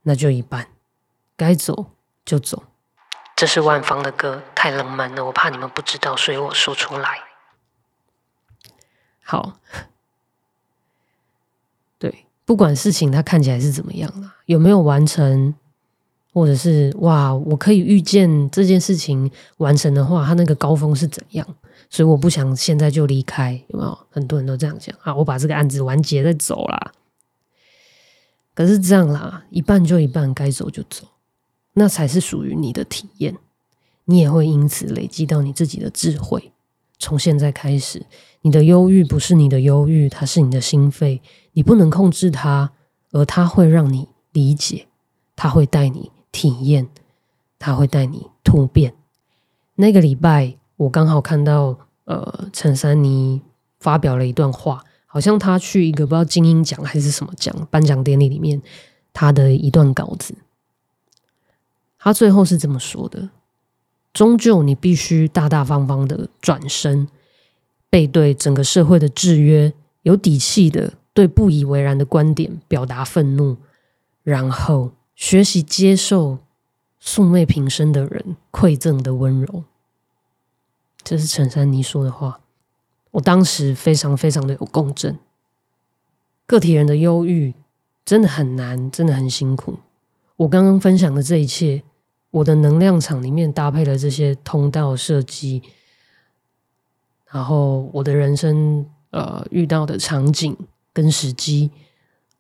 [0.02, 0.68] 那就一半，
[1.38, 1.86] 该走
[2.26, 2.64] 就走。
[3.38, 7.20] 这是万芳的歌，太冷门了，我怕你们不知道，所以我说出来。
[9.24, 9.58] 好，
[11.98, 15.56] 对，不管事情它看起来是怎么样了，有没有完成，
[16.34, 21.48] 或者是哇，我可以预见这件事情完成的话，它那个高峰是怎样？
[21.90, 23.98] 所以我不想现在就离开，有没有？
[24.10, 26.92] 很多人都这样讲啊，我把这个案子完结再走啦。
[28.62, 31.04] 可是这样啦，一半就一半，该走就走，
[31.74, 33.36] 那才是属于你的体验。
[34.06, 36.52] 你也会因此累积到你自己的智慧。
[37.00, 38.06] 从现在开始，
[38.42, 42.72] 你的忧郁不是你的忧郁，它是你的心肺，你不能控制它，
[43.10, 44.86] 而它会让你理解，
[45.36, 46.88] 它会带你体验，
[47.58, 48.94] 它会带你突变。
[49.74, 53.42] 那个礼拜，我刚好看到呃，陈珊妮
[53.80, 54.84] 发表了一段话。
[55.14, 58.62] 好像他去一个不知道精英奖还是什么奖颁奖典礼里面，
[59.12, 60.34] 他的一段稿子，
[62.00, 63.30] 他最后是这么说的：
[64.14, 67.10] 终究你必须大大方方的转身，
[67.90, 73.58] 背对整个社会的制约，有底气的对不以为然的观点表达愤怒，
[74.24, 76.38] 然后学习接受
[77.02, 79.66] 素昧平生的人馈赠的温柔。
[81.04, 82.41] 这是陈珊妮说的话。
[83.12, 85.20] 我当时非常非常的有共振，
[86.46, 87.54] 个体人的忧郁
[88.06, 89.80] 真的很难，真的很辛苦。
[90.38, 91.84] 我刚刚分享的这一切，
[92.32, 95.62] 我的能量场里面搭配了这些通道设计，
[97.30, 100.58] 然后我的人生呃遇到的场景
[100.94, 101.70] 跟时机，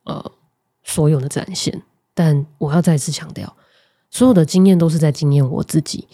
[0.04, 0.32] 呃
[0.84, 1.84] 所有的展现。
[2.14, 3.56] 但我要再次强调，
[4.10, 6.08] 所有的经验都是在经验我自己，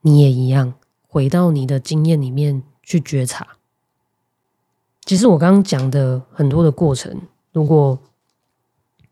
[0.00, 0.74] 你也一样，
[1.06, 3.56] 回到你的经验里面去觉察。
[5.04, 7.20] 其实我刚刚讲的很多的过程，
[7.52, 7.98] 如果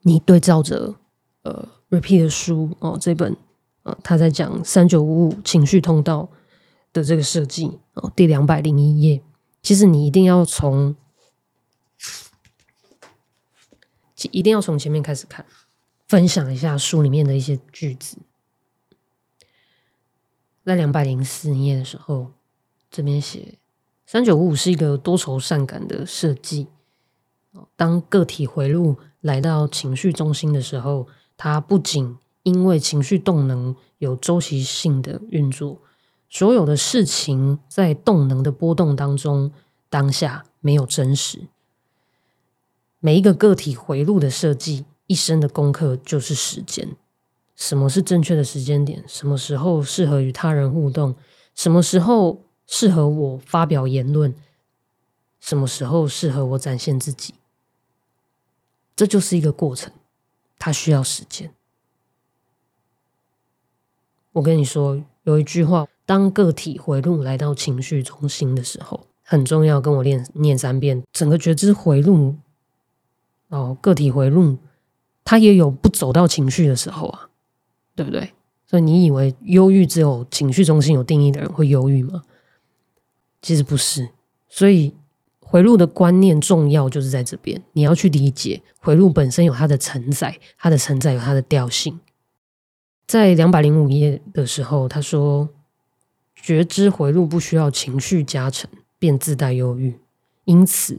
[0.03, 0.95] 你对照着
[1.43, 3.37] 呃 repeat 的书哦，这本
[3.83, 6.29] 呃他在讲三九五五情绪通道
[6.93, 9.21] 的这个设计哦，第两百零一页，
[9.61, 10.95] 其实你一定要从
[14.31, 15.45] 一定要从前面开始看，
[16.07, 18.19] 分享一下书里面的一些句子，
[20.65, 22.33] 在两百零四页的时候，
[22.91, 23.59] 这边写。
[24.11, 26.69] 三九五五是一个多愁善感的设计。
[27.77, 31.07] 当个体回路来到情绪中心的时候，
[31.37, 35.83] 它不仅因为情绪动能有周期性的运作，
[36.31, 39.53] 所有的事情在动能的波动当中，
[39.91, 41.43] 当下没有真实。
[43.01, 46.97] 每一个个体回路的设计，一生的功课就是时间。
[47.55, 49.05] 什么是正确的时间点？
[49.07, 51.15] 什么时候适合与他人互动？
[51.55, 54.33] 什么时候适合我发表言论？
[55.41, 57.35] 什么时候适合我展现自己？
[58.95, 59.91] 这就是一个过程，
[60.59, 61.51] 它需要时间。
[64.33, 69.81] 我跟你说，有一句话：当个体回路来到情绪中心的时候，很重要。
[69.81, 72.37] 跟我练念三遍，整个觉知回路。
[73.49, 74.59] 哦，个体回路，
[75.25, 77.31] 它也有不走到情绪的时候啊，
[77.95, 78.35] 对不对？
[78.67, 82.25] 所以你以为忧郁只有情绪中心有定义的人会忧郁吗？
[83.43, 84.11] 其实不是。
[84.49, 84.95] 所以
[85.41, 92.01] 回路的观念重要，就是在这边，你要去理解回路本身有它的承载，它的承载有它的调性。
[93.07, 95.49] 在两百零五页的时候，他说
[96.37, 98.69] ：“觉知回路不需要情绪加成，
[98.99, 99.99] 便自带忧郁。
[100.45, 100.99] 因此，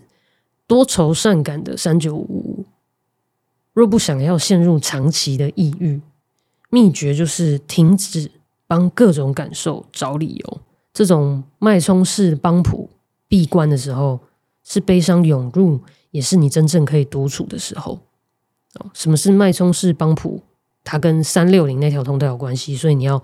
[0.66, 2.66] 多愁善感的三九五五，
[3.74, 6.02] 若不想要陷入长期的抑郁，
[6.72, 8.32] 秘诀就是停止
[8.66, 10.62] 帮各种感受找理由。
[10.94, 12.90] 这种脉冲式帮谱
[13.28, 14.20] 闭关的时候，
[14.64, 15.82] 是悲伤涌入，
[16.12, 18.00] 也是你真正可以独处的时候。
[18.76, 20.44] 哦，什么是脉冲式帮谱？”
[20.84, 23.22] 它跟三六零那条通道有关系，所以你要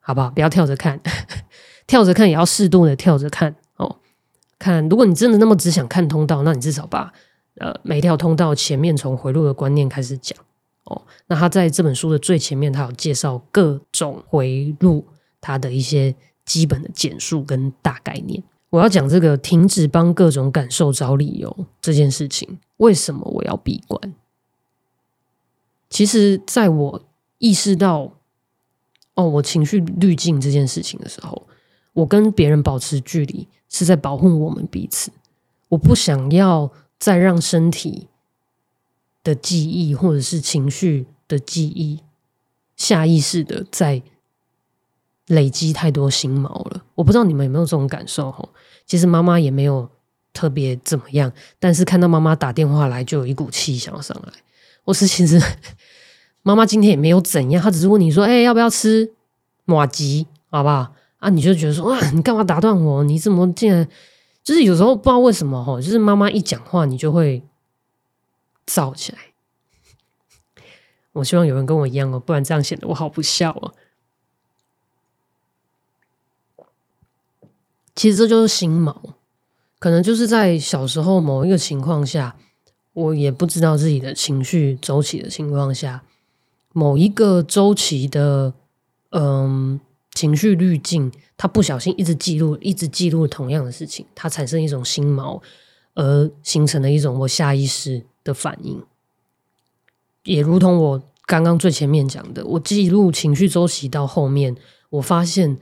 [0.00, 0.30] 好不好？
[0.30, 0.98] 不要跳着看，
[1.86, 3.96] 跳着看也要适度的跳着看哦。
[4.58, 7.12] 看，如果你真的那么只想看通道，那你至少把
[7.56, 10.38] 呃每一条通道前面从回路的观念开始讲
[10.84, 11.02] 哦。
[11.26, 15.04] 那他在这本书的最前面，他有介绍各种回路
[15.42, 16.14] 它的一些
[16.46, 18.42] 基本的简述跟大概念。
[18.70, 24.14] 我要讲这个停止帮各种感受找理由这件事情，为什么我要闭关？
[25.90, 27.04] 其实，在我
[27.36, 28.14] 意识到
[29.14, 31.46] 哦，我情绪滤镜这件事情的时候，
[31.92, 35.12] 我跟别人保持距离是在保护我们彼此。
[35.68, 38.08] 我不想要再让身体
[39.22, 42.00] 的记忆或者是情绪的记忆
[42.74, 44.02] 下意识的在
[45.32, 46.82] 累积太多心毛了。
[46.94, 48.30] 我不知道你们有没有这种感受？
[48.30, 48.48] 哈，
[48.86, 49.88] 其实妈妈也没有
[50.32, 54.32] 特别怎么样，但是看到妈妈打电话来，就有一股气想要上来。
[54.84, 55.40] 我是其实
[56.42, 59.12] 妈妈今天也没有怎样，她只是问你说：“哎，要不要吃
[59.64, 60.26] 马吉？
[60.50, 63.04] 好不好？”啊，你就觉得说：“哇，你干嘛打断我？
[63.04, 63.88] 你怎么竟然
[64.42, 67.42] 就是有时候不知道为什么哈，就是妈妈一讲话你就会
[68.66, 69.18] 燥起来。”
[71.12, 73.74] 我希望有人跟我一样哦，不然这样显得我好不孝哦。
[77.94, 79.14] 其实这就是心毛，
[79.78, 82.36] 可能就是在小时候某一个情况下。
[82.94, 86.02] 我也不知道自己的情绪周期的情况下，
[86.74, 88.52] 某一个周期的
[89.12, 89.80] 嗯
[90.12, 95.40] 情绪滤镜，它不小心一直记录，一直记录同样的事情，它产生一种心锚，
[95.94, 98.82] 而形成了一种我下意识的反应。
[100.24, 104.54] 也如同我刚刚最前面讲的，我记录情绪周期到后面，
[104.90, 105.56] 我发现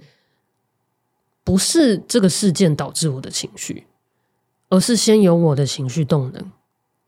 [1.51, 3.89] 不是这个事件导致我的情绪，
[4.69, 6.53] 而是先有我的情绪动能。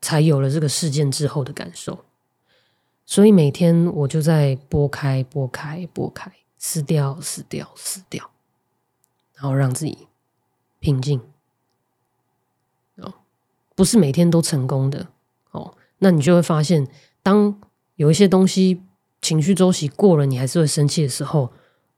[0.01, 2.05] 才有了这个事件之后的感受，
[3.07, 8.33] 所以每天我就在拨开、拨开、拨开，撕掉、撕掉、撕掉，
[9.35, 10.09] 然后让自己
[10.81, 11.21] 平静。
[12.97, 13.15] 哦，
[13.77, 15.07] 不是每天都成功的
[15.53, 16.89] 哦，那你就会发现，
[17.23, 17.61] 当
[17.95, 18.83] 有一些东西
[19.21, 21.53] 情绪周期过了，你还是会生气的时候，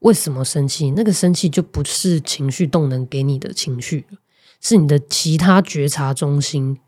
[0.05, 0.91] 为什么生气？
[0.91, 4.05] 那个生气就不是情绪动能给你的情绪，
[4.61, 6.79] 是你的其他觉察中心。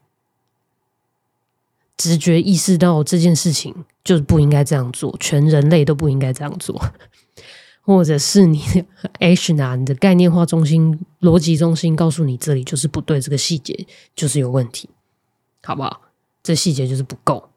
[1.98, 6.80] 直觉意识到这件事情就是不应该这样做，全人类都不应该这样做，
[7.82, 8.62] 或者是你
[9.18, 14.92] H 拿你的概念化中心、逻辑中心告诉你这里就是不对，这个细节就是有问题，
[15.64, 16.02] 好不好？
[16.44, 17.50] 这细节就是不够，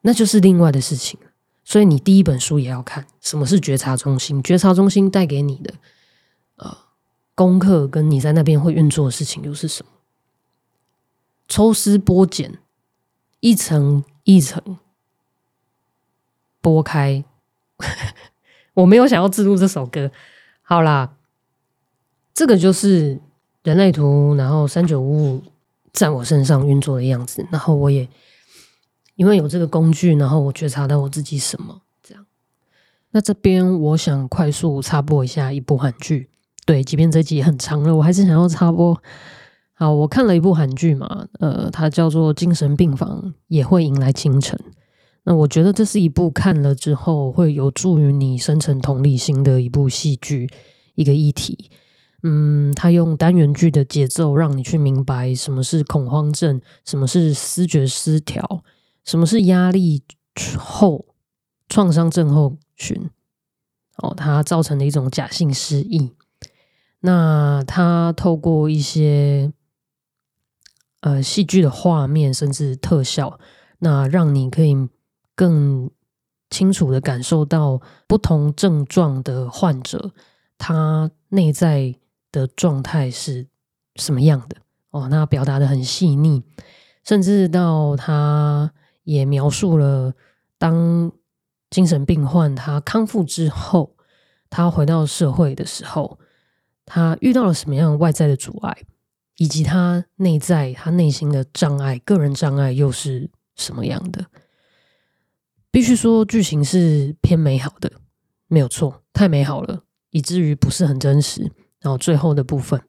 [0.00, 1.20] 那就是另外的事情。
[1.70, 5.74] 所以你第一本书也要看什么是觉察中心，觉察中心带给你的
[6.56, 6.76] 呃
[7.36, 9.92] 功课，跟你在那边会运作的事情又是什么？
[11.46, 12.58] 抽丝剥茧。
[13.38, 14.78] 一层一层
[16.60, 17.24] 拨开，
[18.74, 20.10] 我没有想要自录这首歌。
[20.60, 21.16] 好啦，
[22.34, 23.20] 这个就是
[23.62, 25.42] 人类图，然后三九五五
[25.92, 27.46] 在我身上运作的样子。
[27.52, 28.08] 然后我也
[29.20, 32.24] 因为有这个工具，然后我觉察到我自己什么这样。
[33.10, 36.30] 那这边我想快速插播一下一部韩剧。
[36.64, 38.98] 对，即便这集很长了，我还是想要插播。
[39.74, 44.58] 好，我看了一部韩剧嘛，呃，它叫做《精神病房也会迎来清晨》。
[45.24, 50.48] 那我觉得这是一部看了之后会有助于你生成同理心的一部戏剧，
[50.94, 51.70] 一个议题。
[52.22, 58.62] 嗯，他用单元剧的节奏让你去明白什么是恐慌症，什么是思觉失调，
[59.10, 60.04] 什么是压力
[60.56, 61.04] 后
[61.68, 63.10] 创伤症候群。
[63.96, 66.12] 哦，它造成的一种假性失忆。
[67.00, 69.52] 那它透过一些
[71.00, 73.40] 呃戏剧的画面，甚至特效，
[73.80, 74.76] 那让你可以
[75.34, 75.90] 更
[76.48, 80.12] 清楚的感受到不同症状的患者
[80.56, 81.96] 他内在
[82.30, 83.48] 的状态是
[83.96, 84.58] 什么样的。
[84.90, 86.44] 哦，那表达的很细腻，
[87.02, 88.72] 甚至到他
[89.04, 90.14] 也描述了
[90.58, 91.12] 当
[91.70, 93.96] 精神病患他康复之后，
[94.48, 96.18] 他回到社会的时候。
[96.92, 98.76] 他遇到了什么样外在的阻碍，
[99.36, 104.26] 以及他内在他内心的障碍，个人障碍又是什么样的？
[105.70, 107.92] 必须说，剧情是偏美好的，
[108.48, 111.52] 没有错，太美好了，以至于不是很真实。
[111.80, 112.82] 然后最后的部分，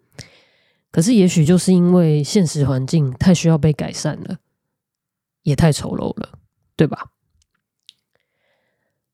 [0.92, 4.40] 可是也许就是因为现实环境太需要被改善了，
[5.44, 6.40] 也太丑陋了，
[6.76, 7.12] 对吧？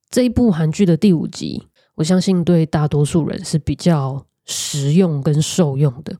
[0.10, 4.26] 这一部韩剧的第五集，我相信对大多数人是比较。
[4.50, 6.20] 实用跟受用的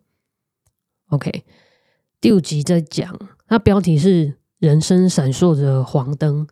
[1.12, 1.46] ，OK。
[2.20, 6.46] 第五集在讲，它标题是“人生闪烁着黄灯”。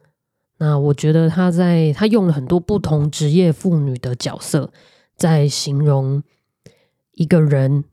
[0.57, 4.71] 那我觉得他在他用了很多不同职业妇女的角色，
[5.17, 6.23] 在形容
[7.11, 7.83] 一个人，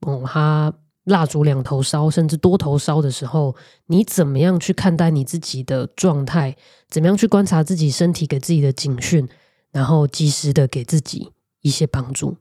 [0.00, 0.74] 哦，他
[1.04, 3.54] 蜡烛两头烧，甚至多头烧的时候，
[3.86, 6.56] 你怎么样去看待你自己的状态？
[6.88, 9.28] 怎么样去观察自己身体给自己的警讯，
[9.70, 11.30] 然后及时的给自己
[11.60, 12.36] 一些帮助。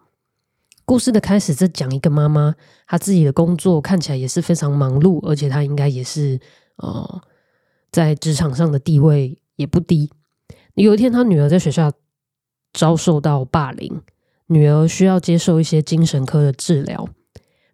[0.86, 2.56] 故事的开始在讲一个妈妈，
[2.88, 6.40] 她自己的工作看起来也是非常忙碌，而且她应该也是
[6.78, 7.22] 呃
[7.92, 10.10] 在职场上的地位也不低。
[10.76, 11.92] 有一天，她女儿在学校
[12.74, 14.02] 遭受到霸凌，
[14.48, 17.08] 女儿需要接受一些精神科的治疗。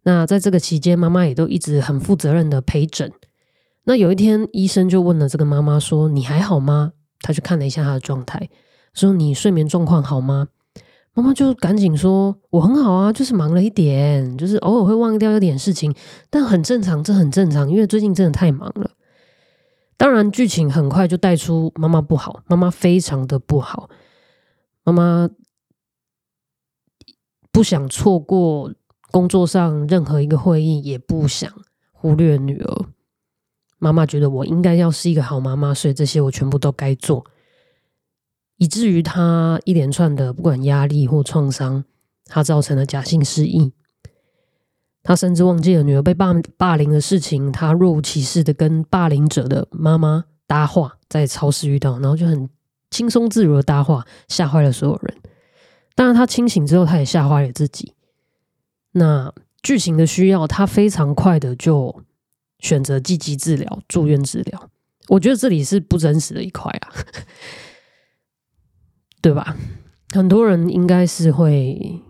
[0.10, 3.12] 那在这个期间，妈妈也都一直很负责任的陪诊。
[3.84, 8.50] 那有一天，医生就问了这个妈妈说：“你还好吗？”她去看了一下她的状态，
[8.96, 10.48] 说：“你睡眠状况好吗？”
[11.14, 15.94] 妈妈就赶紧说：“我很好啊，就是忙了一点，就是偶尔会忘掉一点事情，
[16.32, 18.90] 但很正常，这很正常，因为最近真的太忙了。”
[19.96, 23.92] 当然，剧情很快就带出妈妈不好，妈妈非常的不好，
[24.84, 25.30] 妈妈
[27.52, 28.74] 不想错过
[29.12, 31.52] 工作上任何一个会议，也不想
[31.92, 32.86] 忽略女儿。
[33.78, 37.26] 妈妈觉得我应该要是一个好妈妈，所以这些我全部都该做。
[38.58, 41.86] 以至于他一连串的不管压力或创伤，
[42.26, 43.72] 他造成了假性失忆。
[45.02, 47.52] 他甚至忘记了女儿被霸霸凌的事情。
[47.54, 52.50] 他若无其事的跟霸凌者的妈妈搭话，在超市遇到，然后就很
[52.92, 55.18] 轻松自如的搭话，吓坏了所有人。
[55.96, 57.94] 当然，他清醒之后，他也吓坏了自己。
[58.92, 62.04] 那剧情的需要，他非常快的就
[62.60, 64.70] 选择积极治疗、住院治疗。
[65.10, 66.94] 我觉得这里是不真实的一块啊。
[69.22, 69.58] 对吧？
[70.12, 72.02] 很多人应该是会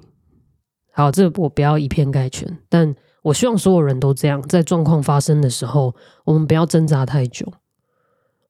[0.94, 7.52] 好，这我不要以偏概全，但我希望所有人都这样，在状况发生的时候，我们不要挣扎太久，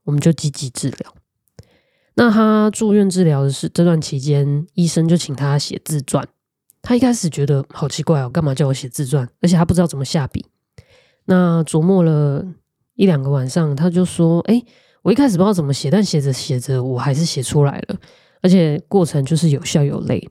[0.03, 1.15] 我们就积极治疗。
[2.15, 6.27] 那他住院治疗的是这段期间，医生就请他写自传。
[6.81, 9.27] 他一开始觉得好奇怪哦，干嘛叫我写自传？
[9.41, 10.45] 而且他不知道怎么下笔。
[11.25, 12.45] 那琢磨了
[12.95, 14.63] 一两个晚上，他就说：“哎，
[15.01, 17.97] 我一开始不知道怎么写，但写着写着，我还是写出来了。”
[18.41, 20.29] 而且过程就是有笑有泪。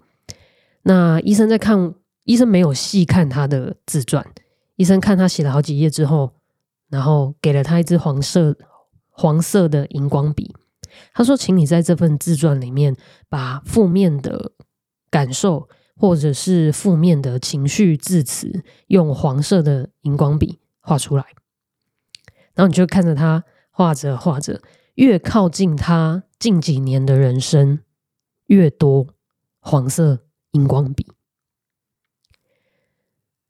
[0.83, 1.95] 那医生在看，
[2.25, 4.27] 医生没有细看他的自传。
[4.77, 6.33] 医生看他写了好几页之后，
[6.89, 8.57] 然后给了他一支黄色
[9.11, 10.55] 黄色的荧光笔。
[11.13, 12.97] 他说：“请你在这份自传里面，
[13.29, 14.53] 把负面的
[15.11, 15.69] 感受
[15.99, 21.27] 或者是负面的情绪字词，用黄色的荧光笔画出来。”
[22.55, 24.63] 然后你就看着他画着画着，
[24.95, 27.81] 越靠近他近几年的人生。
[28.49, 29.09] 越多
[29.61, 31.07] 黄色荧光笔，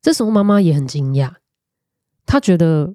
[0.02, 1.36] 这时候妈妈也很惊讶，
[2.26, 2.92] 她觉得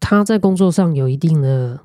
[0.00, 1.84] 她在工作上有一定的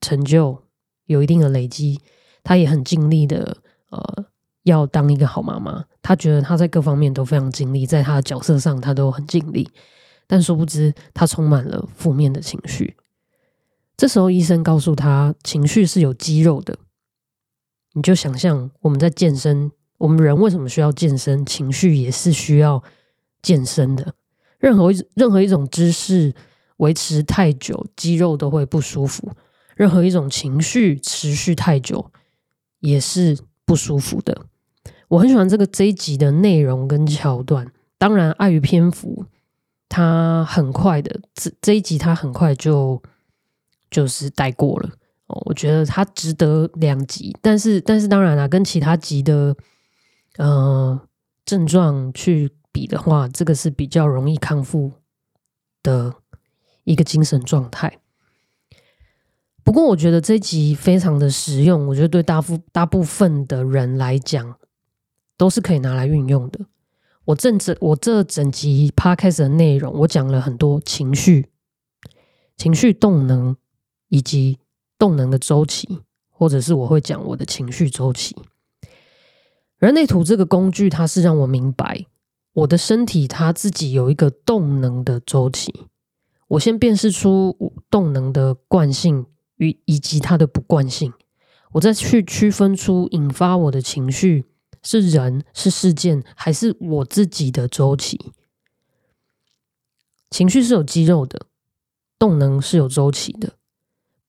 [0.00, 0.64] 成就，
[1.04, 2.00] 有一定的累积，
[2.42, 3.58] 她也很尽力的
[3.90, 4.26] 呃，
[4.64, 5.84] 要当一个好妈妈。
[6.02, 9.68] 她觉得她在各方面都非常尽力，在她的角色上她都很尽力，
[10.26, 12.96] 但殊不知她充满了负面的情绪。
[13.96, 16.78] 这时候，医生告诉她，情绪是有肌肉的。
[17.92, 21.44] 你就想象我们在健身，我们人为什么需要健身？
[21.44, 22.82] 情绪也是需要
[23.42, 24.14] 健身的。
[24.58, 26.32] 任何一任何一种姿势，
[26.78, 29.30] 维持太久，肌肉都会不舒服。
[29.74, 32.10] 任何一种情绪持续太久，
[32.78, 34.46] 也是不舒服的。
[35.10, 39.26] 我很喜欢这个这一集的内容跟桥段，当然碍于篇幅，
[39.88, 43.02] 它很快的这这一集它很快就
[43.90, 44.88] 就是带过了
[45.26, 45.42] 哦。
[45.46, 49.56] 我觉得它值得两集，但是但是当然啦，跟其他集的
[50.38, 51.00] 呃
[51.44, 54.92] 症状去比的话，这个是比较容易康复。
[55.82, 56.14] 的
[56.84, 58.00] 一个精神状态。
[59.64, 64.58] 不过，我觉得这集非常的实用，我觉得对大部大部分的人来讲
[65.40, 66.60] 都是可以拿来运用的。
[67.24, 71.46] 我正这我这整集 podcast 的内容，我讲了很多情绪、
[72.58, 73.56] 情绪动能
[74.08, 74.58] 以及
[74.98, 78.36] 动能的周期，或者是我会讲我的情绪周期。
[79.78, 82.04] 人类图这个工具，它是让我明白。
[82.52, 85.86] 我的身体它自己有一个动能的周期，
[86.48, 89.24] 我先辨识出动能的惯性
[89.56, 91.14] 与以及它的不惯性，
[91.72, 94.44] 我再去区分出引发我的情绪
[94.82, 98.32] 是人是事件还是我自己的周期。
[100.30, 101.46] 情绪是有肌肉的，
[102.18, 103.54] 动能是有周期的。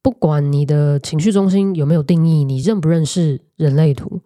[0.02, 4.22] 不管你的情绪中心有没有定义，你认不认识人类图，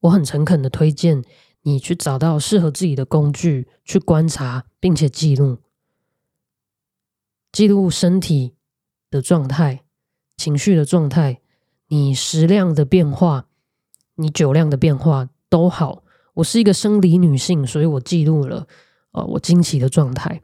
[0.00, 1.24] 我很诚恳的推荐。
[1.66, 5.56] 你去找到适合自己的工具，去观察并且记录，
[7.50, 8.52] 记录身体
[9.10, 9.82] 的状态、
[10.36, 11.40] 情绪的状态，
[11.88, 13.46] 你食量的变化、
[14.16, 16.02] 你酒量的变化都好。
[16.32, 18.66] 我是一个生理女性，所以我记录了
[19.12, 20.42] 呃我惊奇的状态。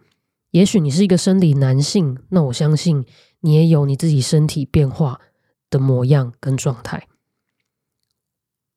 [0.53, 3.05] 也许你是一个生理男性，那我相信
[3.41, 5.21] 你也有你自己身体变化
[5.69, 7.09] 的模样跟状态。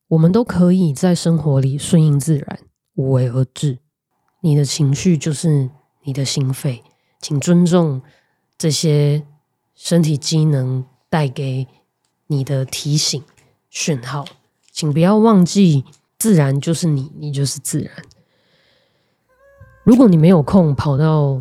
[0.08, 2.60] 我们都可以在生活里顺应自然，
[2.96, 3.78] 无为而治。
[4.42, 5.70] 你的情绪就是
[6.04, 6.84] 你的心肺，
[7.22, 8.02] 请尊重
[8.58, 9.24] 这些
[9.76, 11.68] 身体机能带给
[12.26, 13.24] 你的提醒
[13.70, 14.26] 讯号，
[14.72, 15.86] 请不要忘记，
[16.24, 17.92] 自然就是你，你就是自然。
[19.84, 21.38] 如果你没有空跑到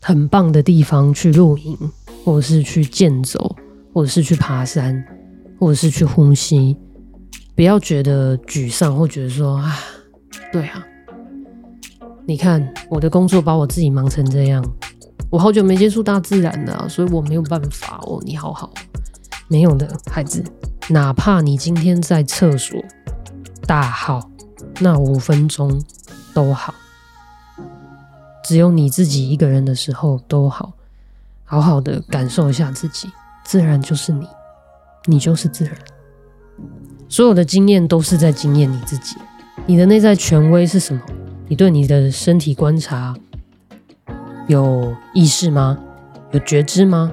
[0.00, 1.78] 很棒的地方去露营，
[2.24, 3.54] 或者是去健走，
[3.92, 5.00] 或者是去爬山，
[5.60, 6.76] 或者是去呼吸。
[7.54, 9.78] 不要觉得沮丧，或觉得说啊，
[10.52, 10.84] 对啊，
[12.26, 14.60] 你看我的工作把我自己忙成这样，
[15.30, 18.20] 我好久没接触大自然了，所以我没有办法哦。
[18.24, 18.74] 你好好，
[19.46, 20.42] 没有的孩子，
[20.88, 22.82] 哪怕你今天在厕所
[23.66, 24.30] 大号
[24.80, 25.82] 那五分钟
[26.32, 26.74] 都好，
[28.44, 30.72] 只有你自己一个人的时候都好，
[31.44, 33.10] 好好的感受一下自己，
[33.44, 34.26] 自然就是你，
[35.06, 35.74] 你就是自然。
[37.08, 39.16] 所有的经验都是在经验你自己。
[39.66, 41.00] 你的内在权威是什么？
[41.48, 43.14] 你对你的身体观察
[44.48, 45.78] 有意识吗？
[46.32, 47.12] 有觉知吗？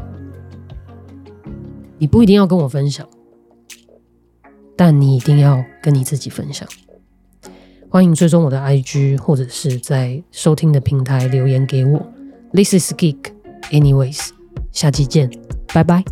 [1.97, 3.07] 你不一定要跟我分享，
[4.83, 6.67] 但你一定要跟你自己分享。
[7.87, 12.11] 欢迎追踪我的 IG，或者是在收听的平台留言给我。
[12.51, 13.31] This is geek,
[13.69, 14.29] anyways。
[14.71, 15.29] 下期见，
[15.71, 16.03] 拜拜。